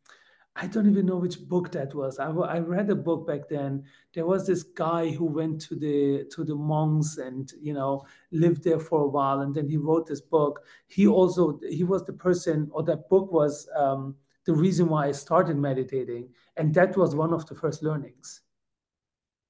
[0.56, 2.20] I don't even know which book that was.
[2.20, 3.86] I, I read a book back then.
[4.14, 8.64] There was this guy who went to the to the monks and you know lived
[8.64, 10.66] there for a while, and then he wrote this book.
[10.88, 14.16] He also he was the person, or that book was um,
[14.46, 18.42] the reason why I started meditating, and that was one of the first learnings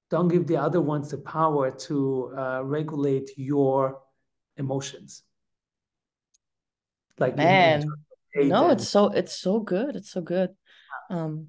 [0.09, 4.01] don't give the other ones the power to uh, regulate your
[4.57, 5.23] emotions.
[7.17, 7.85] Like man.
[8.35, 9.95] no it's so it's so good.
[9.95, 10.49] It's so good.
[11.09, 11.47] Um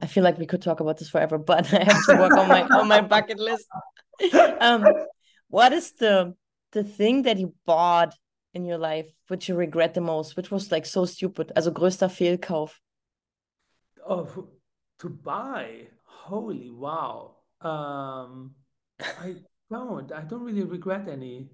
[0.00, 2.46] i feel like we could talk about this forever but i have to work on
[2.48, 3.66] my on my bucket list.
[4.60, 4.84] Um
[5.48, 6.34] what is the
[6.70, 8.14] the thing that you bought
[8.52, 12.08] in your life which you regret the most which was like so stupid also größter
[12.08, 12.70] fehlkauf?
[14.06, 14.48] Oh
[14.98, 15.88] to buy
[16.22, 17.36] holy wow.
[17.60, 18.54] Um,
[19.00, 19.36] I
[19.70, 20.12] don't.
[20.12, 21.48] I don't really regret any.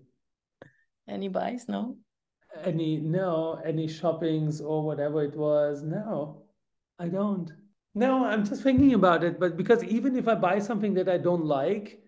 [1.09, 1.69] Any buys?
[1.69, 1.97] No.
[2.65, 5.83] Any no any shoppings or whatever it was.
[5.83, 6.43] No,
[6.99, 7.51] I don't.
[7.95, 9.39] No, I'm just thinking about it.
[9.39, 12.01] But because even if I buy something that I don't like,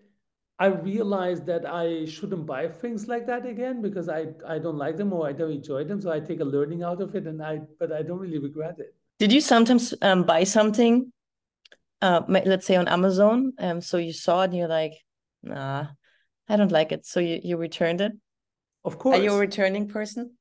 [0.59, 4.97] I realize that I shouldn't buy things like that again because I I don't like
[4.97, 6.01] them or I don't enjoy them.
[6.01, 8.79] So I take a learning out of it, and I but I don't really regret
[8.79, 8.93] it.
[9.19, 11.12] Did you sometimes um, buy something
[12.03, 13.53] uh, let's say on Amazon.
[13.57, 14.93] Um, so you saw it and you're like,
[15.41, 15.87] nah,
[16.49, 17.05] I don't like it.
[17.05, 18.11] So you, you returned it.
[18.83, 19.17] Of course.
[19.17, 20.33] Are you a returning person?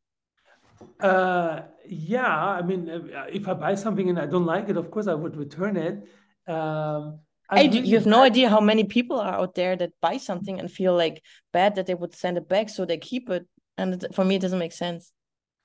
[0.98, 2.26] Uh, yeah.
[2.26, 5.14] I mean, uh, if I buy something and I don't like it, of course I
[5.14, 6.02] would return it.
[6.48, 10.16] Um, I really you have no idea how many people are out there that buy
[10.16, 13.46] something and feel like bad that they would send it back, so they keep it.
[13.78, 15.12] And for me, it doesn't make sense.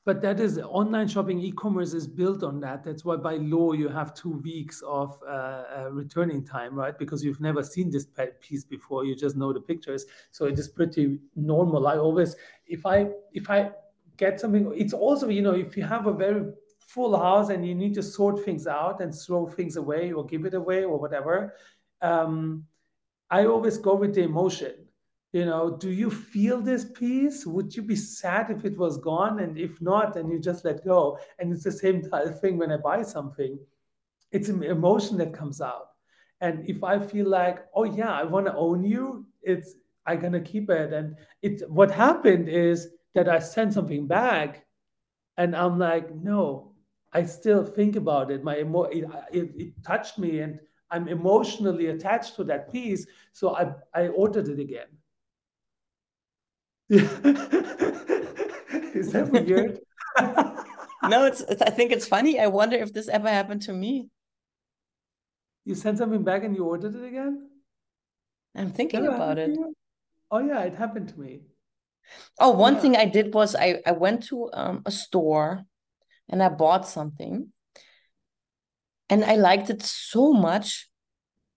[0.08, 2.82] But that is online shopping, e-commerce is built on that.
[2.82, 6.98] That's why by law you have two weeks of uh, uh, returning time, right?
[6.98, 8.08] Because you've never seen this
[8.40, 9.04] piece before.
[9.04, 11.90] You just know the pictures, so it is pretty normal.
[11.90, 12.38] I always,
[12.68, 13.72] if I if I
[14.16, 17.76] get something, it's also you know if you have a very full house and you
[17.76, 21.54] need to sort things out and throw things away or give it away or whatever.
[22.02, 22.64] Um,
[23.30, 24.87] I always go with the emotion
[25.38, 29.40] you know do you feel this piece would you be sad if it was gone
[29.40, 31.02] and if not then you just let go
[31.40, 32.02] and it's the same
[32.42, 33.58] thing when i buy something
[34.32, 35.90] it's an emotion that comes out
[36.42, 39.76] and if i feel like oh yeah i want to own you it's
[40.06, 44.66] i'm gonna keep it and it what happened is that I sent something back,
[45.38, 46.74] and I'm like, no,
[47.14, 48.44] I still think about it.
[48.44, 50.60] My emo it, it, it touched me, and
[50.92, 53.08] I'm emotionally attached to that piece.
[53.34, 54.88] So I I ordered it again.
[56.90, 57.04] Is
[59.12, 59.80] that weird?
[61.10, 61.62] no, it's, it's.
[61.62, 62.40] I think it's funny.
[62.40, 64.08] I wonder if this ever happened to me.
[65.66, 67.50] You sent something back and you ordered it again?
[68.56, 69.58] I'm thinking about it.
[70.32, 71.42] Oh yeah, it happened to me.
[72.40, 72.80] Oh, one yeah.
[72.80, 75.66] thing I did was I I went to um, a store
[76.30, 77.52] and I bought something,
[79.10, 80.88] and I liked it so much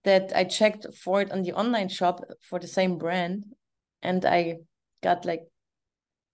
[0.03, 3.45] that I checked for it on the online shop for the same brand,
[4.01, 4.57] and I
[5.01, 5.43] got like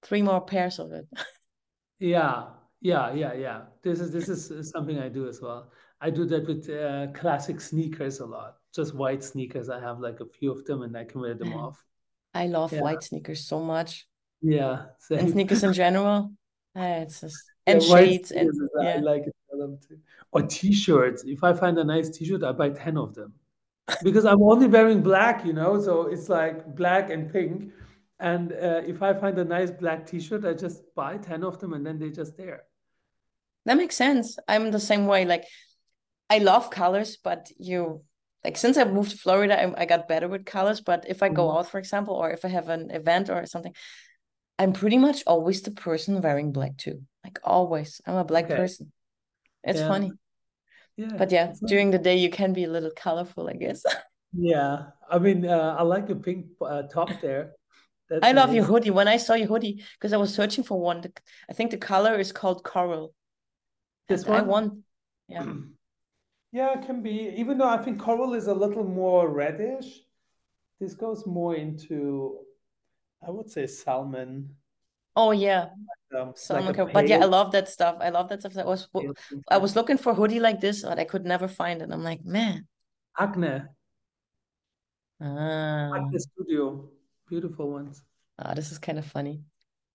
[0.04, 1.08] three more pairs of it.
[2.00, 2.46] yeah,
[2.82, 3.62] yeah, yeah, yeah.
[3.84, 5.72] This is this is something I do as well.
[6.00, 8.58] I do that with uh, classic sneakers a lot.
[8.74, 9.70] Just white sneakers.
[9.70, 11.84] I have like a few of them, and I can wear them off.
[12.34, 12.82] I love yeah.
[12.82, 14.08] white sneakers so much.
[14.42, 15.20] Yeah, same.
[15.20, 16.32] and sneakers in general.
[16.76, 18.52] Uh, it's just and yeah, shades and
[18.82, 18.96] yeah.
[18.96, 19.98] I like it too.
[20.32, 21.24] Or t-shirts.
[21.26, 23.34] If I find a nice t-shirt, I buy ten of them
[24.04, 25.82] because I'm only wearing black, you know.
[25.82, 27.72] So it's like black and pink.
[28.20, 31.74] And uh, if I find a nice black t-shirt, I just buy ten of them,
[31.74, 32.64] and then they're just there.
[33.66, 34.38] That makes sense.
[34.48, 35.26] I'm the same way.
[35.26, 35.46] Like
[36.30, 38.04] I love colors, but you
[38.44, 40.82] like since I moved to Florida, I, I got better with colors.
[40.82, 41.60] But if I go mm.
[41.60, 43.74] out, for example, or if I have an event or something,
[44.58, 47.02] I'm pretty much always the person wearing black too.
[47.24, 48.56] Like always, I'm a black okay.
[48.56, 48.92] person.
[49.64, 49.88] It's yeah.
[49.88, 50.12] funny.
[50.96, 51.14] Yeah.
[51.18, 53.84] But yeah, during the day you can be a little colorful, I guess.
[54.34, 57.54] yeah, I mean, uh, I like your pink uh, top there.
[58.10, 58.92] That's I love your hoodie.
[58.92, 61.04] When I saw your hoodie, because I was searching for one,
[61.50, 63.14] I think the color is called coral.
[64.08, 64.40] This one.
[64.40, 64.74] I want.
[65.28, 65.46] Yeah.
[66.54, 67.34] Yeah, it can be.
[67.38, 70.00] Even though I think coral is a little more reddish,
[70.80, 72.40] this goes more into,
[73.22, 74.56] I would say, salmon.
[75.16, 75.70] Oh yeah,
[76.18, 76.74] um, salmon.
[76.74, 77.98] Like but yeah, I love that stuff.
[78.00, 78.56] I love that stuff.
[78.58, 78.88] I was
[79.50, 81.90] I was looking for hoodie like this, but I could never find it.
[81.92, 82.66] I'm like, man.
[83.20, 83.64] Acne.
[85.20, 85.92] Ah.
[85.96, 86.90] Acne Studio,
[87.28, 88.04] beautiful ones.
[88.40, 89.42] Ah, this is kind of funny,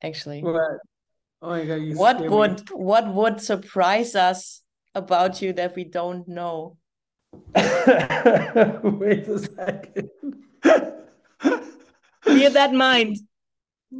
[0.03, 0.43] actually.
[0.43, 0.79] Right.
[1.41, 1.97] Oh my god!
[1.97, 2.77] what would me.
[2.77, 4.63] what would surprise us
[4.95, 6.77] about you that we don't know?
[7.57, 10.11] Wait a second.
[12.23, 13.19] Clear that mind.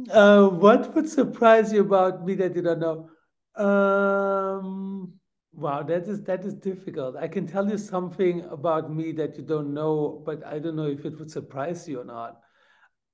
[0.09, 3.09] Uh, what would surprise you about me that you don't know?
[3.55, 5.13] Um,
[5.53, 7.15] wow, that is that is difficult.
[7.15, 10.87] I can tell you something about me that you don't know, but I don't know
[10.87, 12.42] if it would surprise you or not.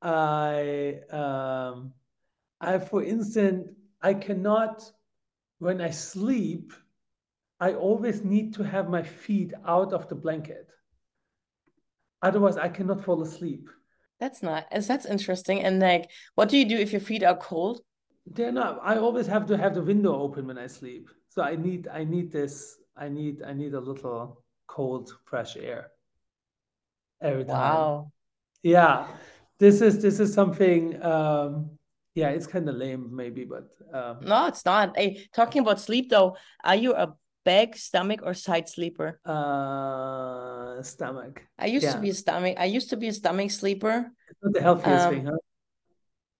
[0.02, 1.94] I um,
[2.62, 3.70] I for instance,
[4.02, 4.92] I cannot
[5.60, 6.72] when I sleep
[7.60, 10.70] I always need to have my feet out of the blanket.
[12.22, 13.70] Otherwise, I cannot fall asleep.
[14.20, 14.68] That's not.
[14.72, 15.62] That's interesting.
[15.62, 17.82] And like, what do you do if your feet are cold?
[18.26, 18.80] They're not.
[18.82, 21.10] I always have to have the window open when I sleep.
[21.30, 21.88] So I need.
[21.88, 22.78] I need this.
[22.96, 23.42] I need.
[23.42, 25.92] I need a little cold, fresh air.
[27.22, 27.56] Every time.
[27.56, 28.12] Wow.
[28.64, 29.08] Yeah.
[29.60, 30.02] This is.
[30.02, 31.02] This is something.
[31.04, 31.72] Um,
[32.16, 34.98] yeah, it's kind of lame, maybe, but um, no, it's not.
[34.98, 39.20] Hey, talking about sleep though, are you a back, stomach, or side sleeper?
[39.26, 41.44] Uh, stomach.
[41.58, 41.94] I used yeah.
[41.94, 42.56] to be a stomach.
[42.58, 44.12] I used to be a stomach sleeper.
[44.30, 45.38] It's not the healthiest um, thing, huh?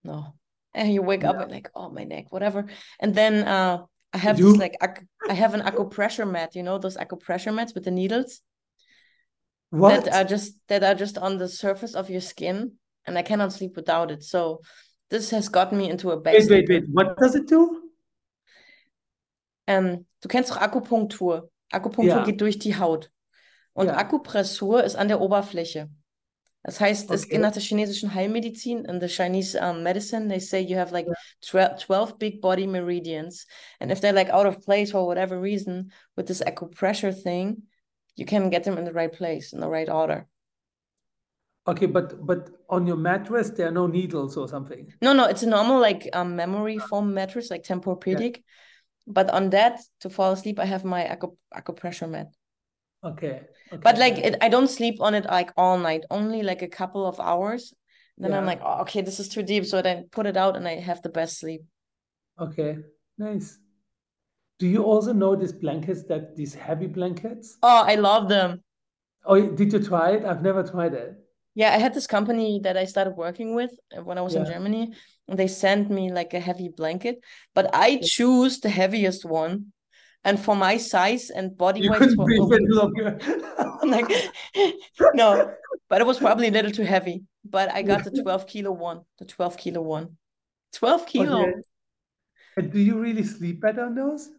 [0.04, 0.34] No.
[0.74, 1.30] And you wake yeah.
[1.30, 2.66] up and like, oh my neck, whatever.
[3.00, 4.76] And then uh, I have this like
[5.28, 6.54] I have an acupressure mat.
[6.54, 8.40] You know those acupressure mats with the needles.
[9.70, 10.04] What?
[10.04, 12.72] That are just that are just on the surface of your skin,
[13.06, 14.22] and I cannot sleep without it.
[14.22, 14.60] So
[15.08, 16.34] this has gotten me into a bad.
[16.34, 16.84] Wait, wait, wait.
[16.88, 17.80] What does it do?
[19.66, 21.50] Ähm, du kennst doch Akupunktur.
[21.70, 22.24] Akupunktur ja.
[22.24, 23.10] geht durch die Haut.
[23.72, 23.96] Und ja.
[23.96, 25.88] Akupressur ist an der Oberfläche.
[26.62, 27.14] Das heißt, okay.
[27.14, 30.92] es geht nach der chinesischen Heilmedizin, in the Chinese um, medicine, they say you have
[30.92, 31.06] like
[31.40, 33.46] 12 big body meridians.
[33.80, 37.62] And if they're like out of place for whatever reason, with this acupressure thing,
[38.14, 40.26] you can get them in the right place, in the right order.
[41.66, 44.92] Okay, but but on your mattress there are no needles or something.
[45.02, 48.36] No, no, it's a normal like um, memory foam mattress, like Tempur-Pedic.
[48.36, 48.42] Yeah.
[49.06, 52.28] But on that, to fall asleep, I have my acu- acupressure mat.
[53.02, 53.42] Okay.
[53.72, 53.80] okay.
[53.82, 57.06] But like, it, I don't sleep on it like all night, only like a couple
[57.06, 57.74] of hours.
[58.18, 58.38] Then yeah.
[58.38, 59.64] I'm like, oh, okay, this is too deep.
[59.64, 61.62] So then put it out and I have the best sleep.
[62.38, 62.78] Okay,
[63.18, 63.58] nice.
[64.58, 67.56] Do you also know these blankets that these heavy blankets?
[67.62, 68.62] Oh, I love them.
[69.24, 70.24] Oh, did you try it?
[70.24, 71.16] I've never tried it.
[71.60, 74.40] Yeah, I had this company that I started working with uh, when I was yeah.
[74.40, 74.94] in Germany,
[75.28, 77.16] and they sent me like a heavy blanket,
[77.54, 79.74] but I choose the heaviest one.
[80.24, 82.40] And for my size and body you weight, couldn't breathe
[82.80, 83.18] longer.
[83.84, 84.10] like,
[85.12, 85.52] no,
[85.90, 87.24] but it was probably a little too heavy.
[87.44, 90.16] But I got the 12 kilo one, the 12 kilo one.
[90.72, 91.42] 12 kilo.
[91.42, 91.52] Okay.
[92.56, 94.30] And do you really sleep better on those?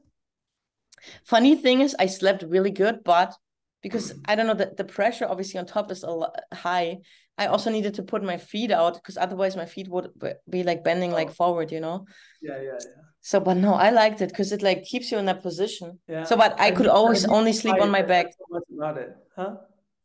[1.25, 3.35] Funny thing is, I slept really good, but
[3.81, 4.21] because mm-hmm.
[4.27, 6.99] I don't know that the pressure obviously on top is a lot high.
[7.37, 10.11] I also needed to put my feet out because otherwise my feet would
[10.49, 11.33] be like bending like Oh.
[11.33, 12.05] forward, you know.
[12.41, 13.01] Yeah, yeah, yeah.
[13.21, 15.99] So, but no, I liked it because it like keeps you in that position.
[16.07, 16.23] Yeah.
[16.23, 18.27] So, but I could always need only sleep on my back.
[18.27, 19.55] So much about it, huh?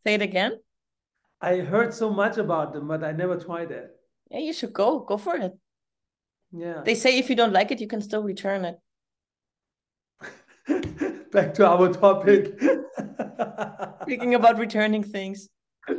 [0.04, 0.58] Say it again.
[1.40, 3.90] I heard so much about them, but I never tried it.
[4.30, 5.00] Yeah, you should go.
[5.00, 5.52] Go for it.
[6.52, 6.82] Yeah.
[6.84, 8.76] They say if you don't like it, you can still return it.
[11.32, 12.58] Back to our topic.
[14.02, 15.48] Speaking about returning things,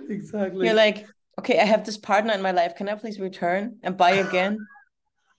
[0.10, 0.66] exactly.
[0.66, 1.06] you're like,
[1.40, 2.76] okay, I have this partner in my life.
[2.76, 4.58] Can I please return and buy again?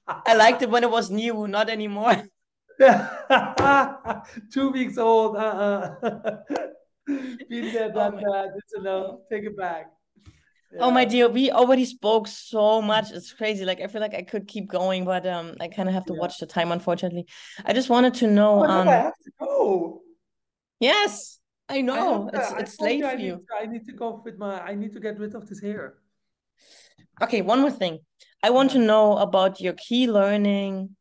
[0.06, 2.14] I liked it when it was new, not anymore.
[4.52, 5.36] Two weeks old.
[5.36, 5.94] Uh-uh.
[7.06, 8.48] Been there, done my- that.
[8.56, 9.16] It's enough.
[9.30, 9.90] Take it back.
[10.78, 13.10] Oh my dear, we already spoke so much.
[13.10, 13.64] It's crazy.
[13.64, 16.12] Like I feel like I could keep going, but um, I kind of have to
[16.12, 16.20] Yeah.
[16.20, 17.26] watch the time, unfortunately.
[17.64, 18.60] I just wanted to know.
[18.60, 20.02] Oh, Um, I have to go.
[20.78, 21.37] yes,
[21.68, 23.36] I I know have it's I it's told late I for need you.
[23.36, 24.60] to- I need to go with my.
[24.60, 25.98] I need to get rid of this hair.
[27.22, 27.98] Okay, one more thing.
[28.42, 30.96] I want to know about your key learning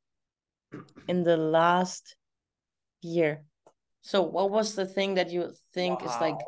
[1.08, 2.16] in the last
[3.02, 3.44] year.
[4.02, 6.40] So, what was the thing that you think is like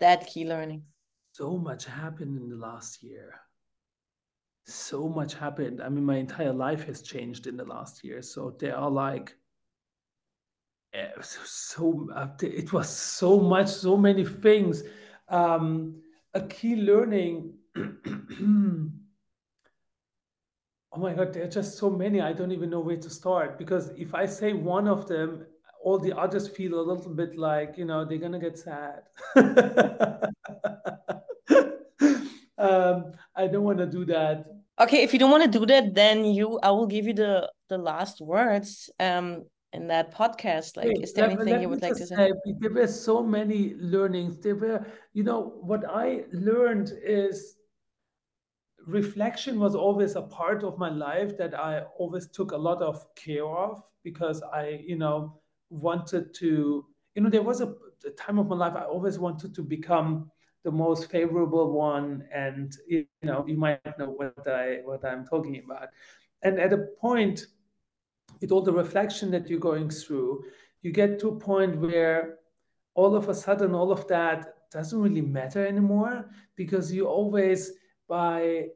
[0.00, 0.84] that key learning?
[1.32, 3.34] so much happened in the last year.
[4.66, 5.82] So much happened.
[5.82, 8.22] I mean, my entire life has changed in the last year.
[8.22, 9.36] So there are like,
[11.22, 12.08] so,
[12.42, 14.82] it was so much, so many things.
[15.28, 17.54] Um, a key learning.
[20.96, 22.20] Oh my God, there are just so many.
[22.20, 25.44] I don't even know where to start because if I say one of them,
[25.82, 29.02] all the others feel a little bit like, you know, they're gonna get sad.
[32.56, 34.46] um, I don't want to do that.
[34.80, 37.50] Okay, if you don't want to do that, then you I will give you the
[37.68, 40.76] the last words um in that podcast.
[40.76, 42.14] Like, is there let- anything let you would like to say?
[42.16, 44.38] say, There were so many learnings.
[44.38, 47.56] There were, you know, what I learned is
[48.86, 53.02] reflection was always a part of my life that I always took a lot of
[53.14, 57.74] care of because I, you know, wanted to, you know, there was a,
[58.06, 60.30] a time of my life I always wanted to become
[60.64, 65.62] the most favorable one, and you know, you might know what I what I'm talking
[65.62, 65.88] about.
[66.42, 67.46] And at a point,
[68.40, 70.44] with all the reflection that you're going through,
[70.82, 72.38] you get to a point where
[72.94, 77.72] all of a sudden all of that doesn't really matter anymore because you always
[78.08, 78.66] by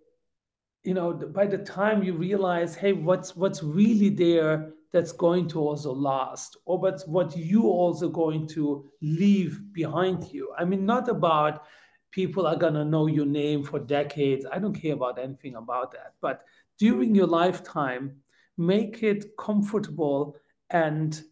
[0.84, 5.60] you know by the time you realize hey what's what's really there that's going to
[5.60, 10.52] also last or what's what you also going to leave behind you.
[10.56, 11.64] I mean not about
[12.10, 14.46] people are going to know your name for decades.
[14.50, 16.14] I don't care about anything about that.
[16.22, 16.44] But
[16.78, 18.16] during your lifetime
[18.58, 20.36] make it comfortable
[20.70, 21.22] and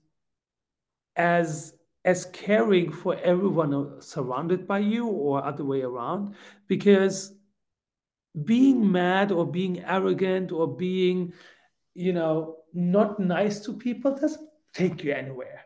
[1.17, 1.75] as
[2.05, 6.35] as caring for everyone surrounded by you or other way around.
[6.69, 7.35] Because
[8.45, 11.33] being mad or being arrogant or being
[11.95, 15.63] you know not nice to people doesn't take you anywhere.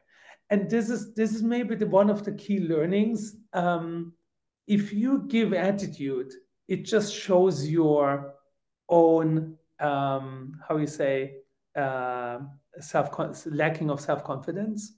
[0.49, 3.37] And this is this is maybe the one of the key learnings.
[3.53, 4.15] Um,
[4.67, 6.33] if you give attitude
[6.71, 8.35] it just shows your
[8.89, 11.35] own um, how you say
[11.77, 12.39] uh,
[12.81, 13.11] self
[13.47, 14.95] lacking of self-confidence.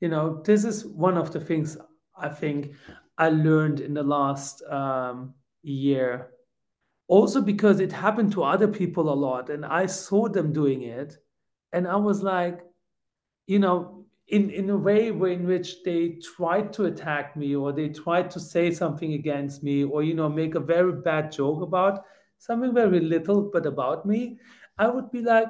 [0.00, 1.76] You know this is one of the things
[2.16, 2.72] i think
[3.16, 6.30] i learned in the last um, year.
[7.08, 11.16] Also because it happened to other people a lot and i saw them doing it
[11.72, 12.60] and i was like
[13.46, 17.88] you know in in a way in which they tried to attack me or they
[17.88, 22.04] tried to say something against me or you know make a very bad joke about
[22.36, 24.38] something very little but about me
[24.76, 25.48] i would be like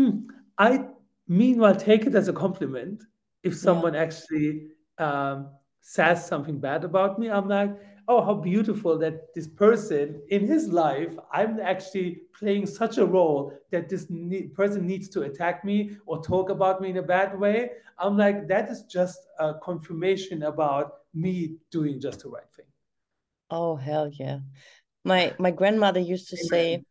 [0.00, 0.18] hmm.
[0.58, 0.86] I
[1.28, 3.02] meanwhile take it as a compliment.
[3.42, 4.02] If someone yeah.
[4.02, 5.48] actually um,
[5.80, 7.70] says something bad about me i'm like
[8.06, 13.52] oh how beautiful that this person in his life i'm actually playing such a role
[13.70, 17.38] that this ne- person needs to attack me or talk about me in a bad
[17.38, 17.70] way.
[17.98, 22.66] I'm like that is just a confirmation about me doing just the right thing.
[23.50, 24.40] Oh hell yeah.
[25.04, 26.82] My my grandmother used to say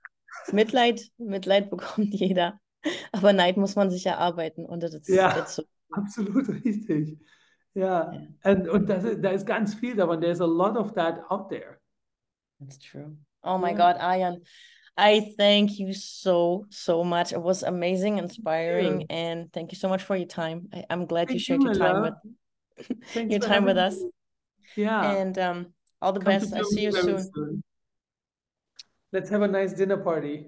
[0.51, 2.59] mitleid mitleid bekommt jeder
[3.11, 7.17] aber neid muss man sich erarbeiten und das ja, that's so absolut richtig
[7.73, 8.27] ja, yeah.
[8.43, 10.19] and und das ist, da ist ganz viel davon.
[10.19, 11.79] There's a lot of that out there.
[12.59, 13.15] That's true.
[13.43, 13.77] Oh my yeah.
[13.77, 14.41] God, Ayan,
[14.97, 17.31] I thank you so, so much.
[17.31, 19.15] It was amazing, inspiring, yeah.
[19.15, 20.67] and thank you so much for your time.
[20.73, 22.13] I, am glad thank you shared you, your time love.
[23.13, 23.95] with your time with us.
[24.75, 25.11] Yeah.
[25.11, 26.53] And um, all the Come best.
[26.53, 27.19] I see you soon.
[27.33, 27.63] soon.
[29.13, 30.47] Let's have a nice dinner party.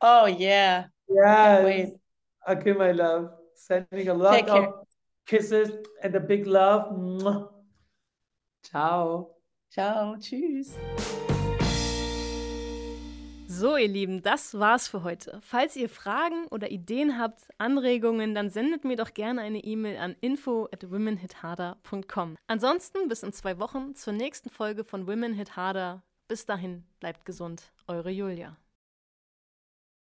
[0.00, 0.84] Oh yeah.
[1.08, 1.64] Yes.
[1.64, 2.00] Wait.
[2.46, 3.30] Okay, my love.
[3.54, 4.68] Sending a lot Take care.
[4.68, 4.86] of
[5.26, 5.70] kisses
[6.02, 6.90] and a big love.
[6.92, 7.48] Mwah.
[8.62, 9.36] Ciao.
[9.70, 10.16] Ciao.
[10.16, 10.76] Tschüss.
[13.50, 15.40] So, ihr Lieben, das war's für heute.
[15.42, 20.14] Falls ihr Fragen oder Ideen habt, Anregungen, dann sendet mir doch gerne eine E-Mail an
[20.20, 22.36] info at womenhitharder.com.
[22.46, 26.04] Ansonsten bis in zwei Wochen zur nächsten Folge von Women Hit Harder.
[26.28, 27.72] Bis dahin, bleibt gesund.
[27.88, 28.56] Eure Julia.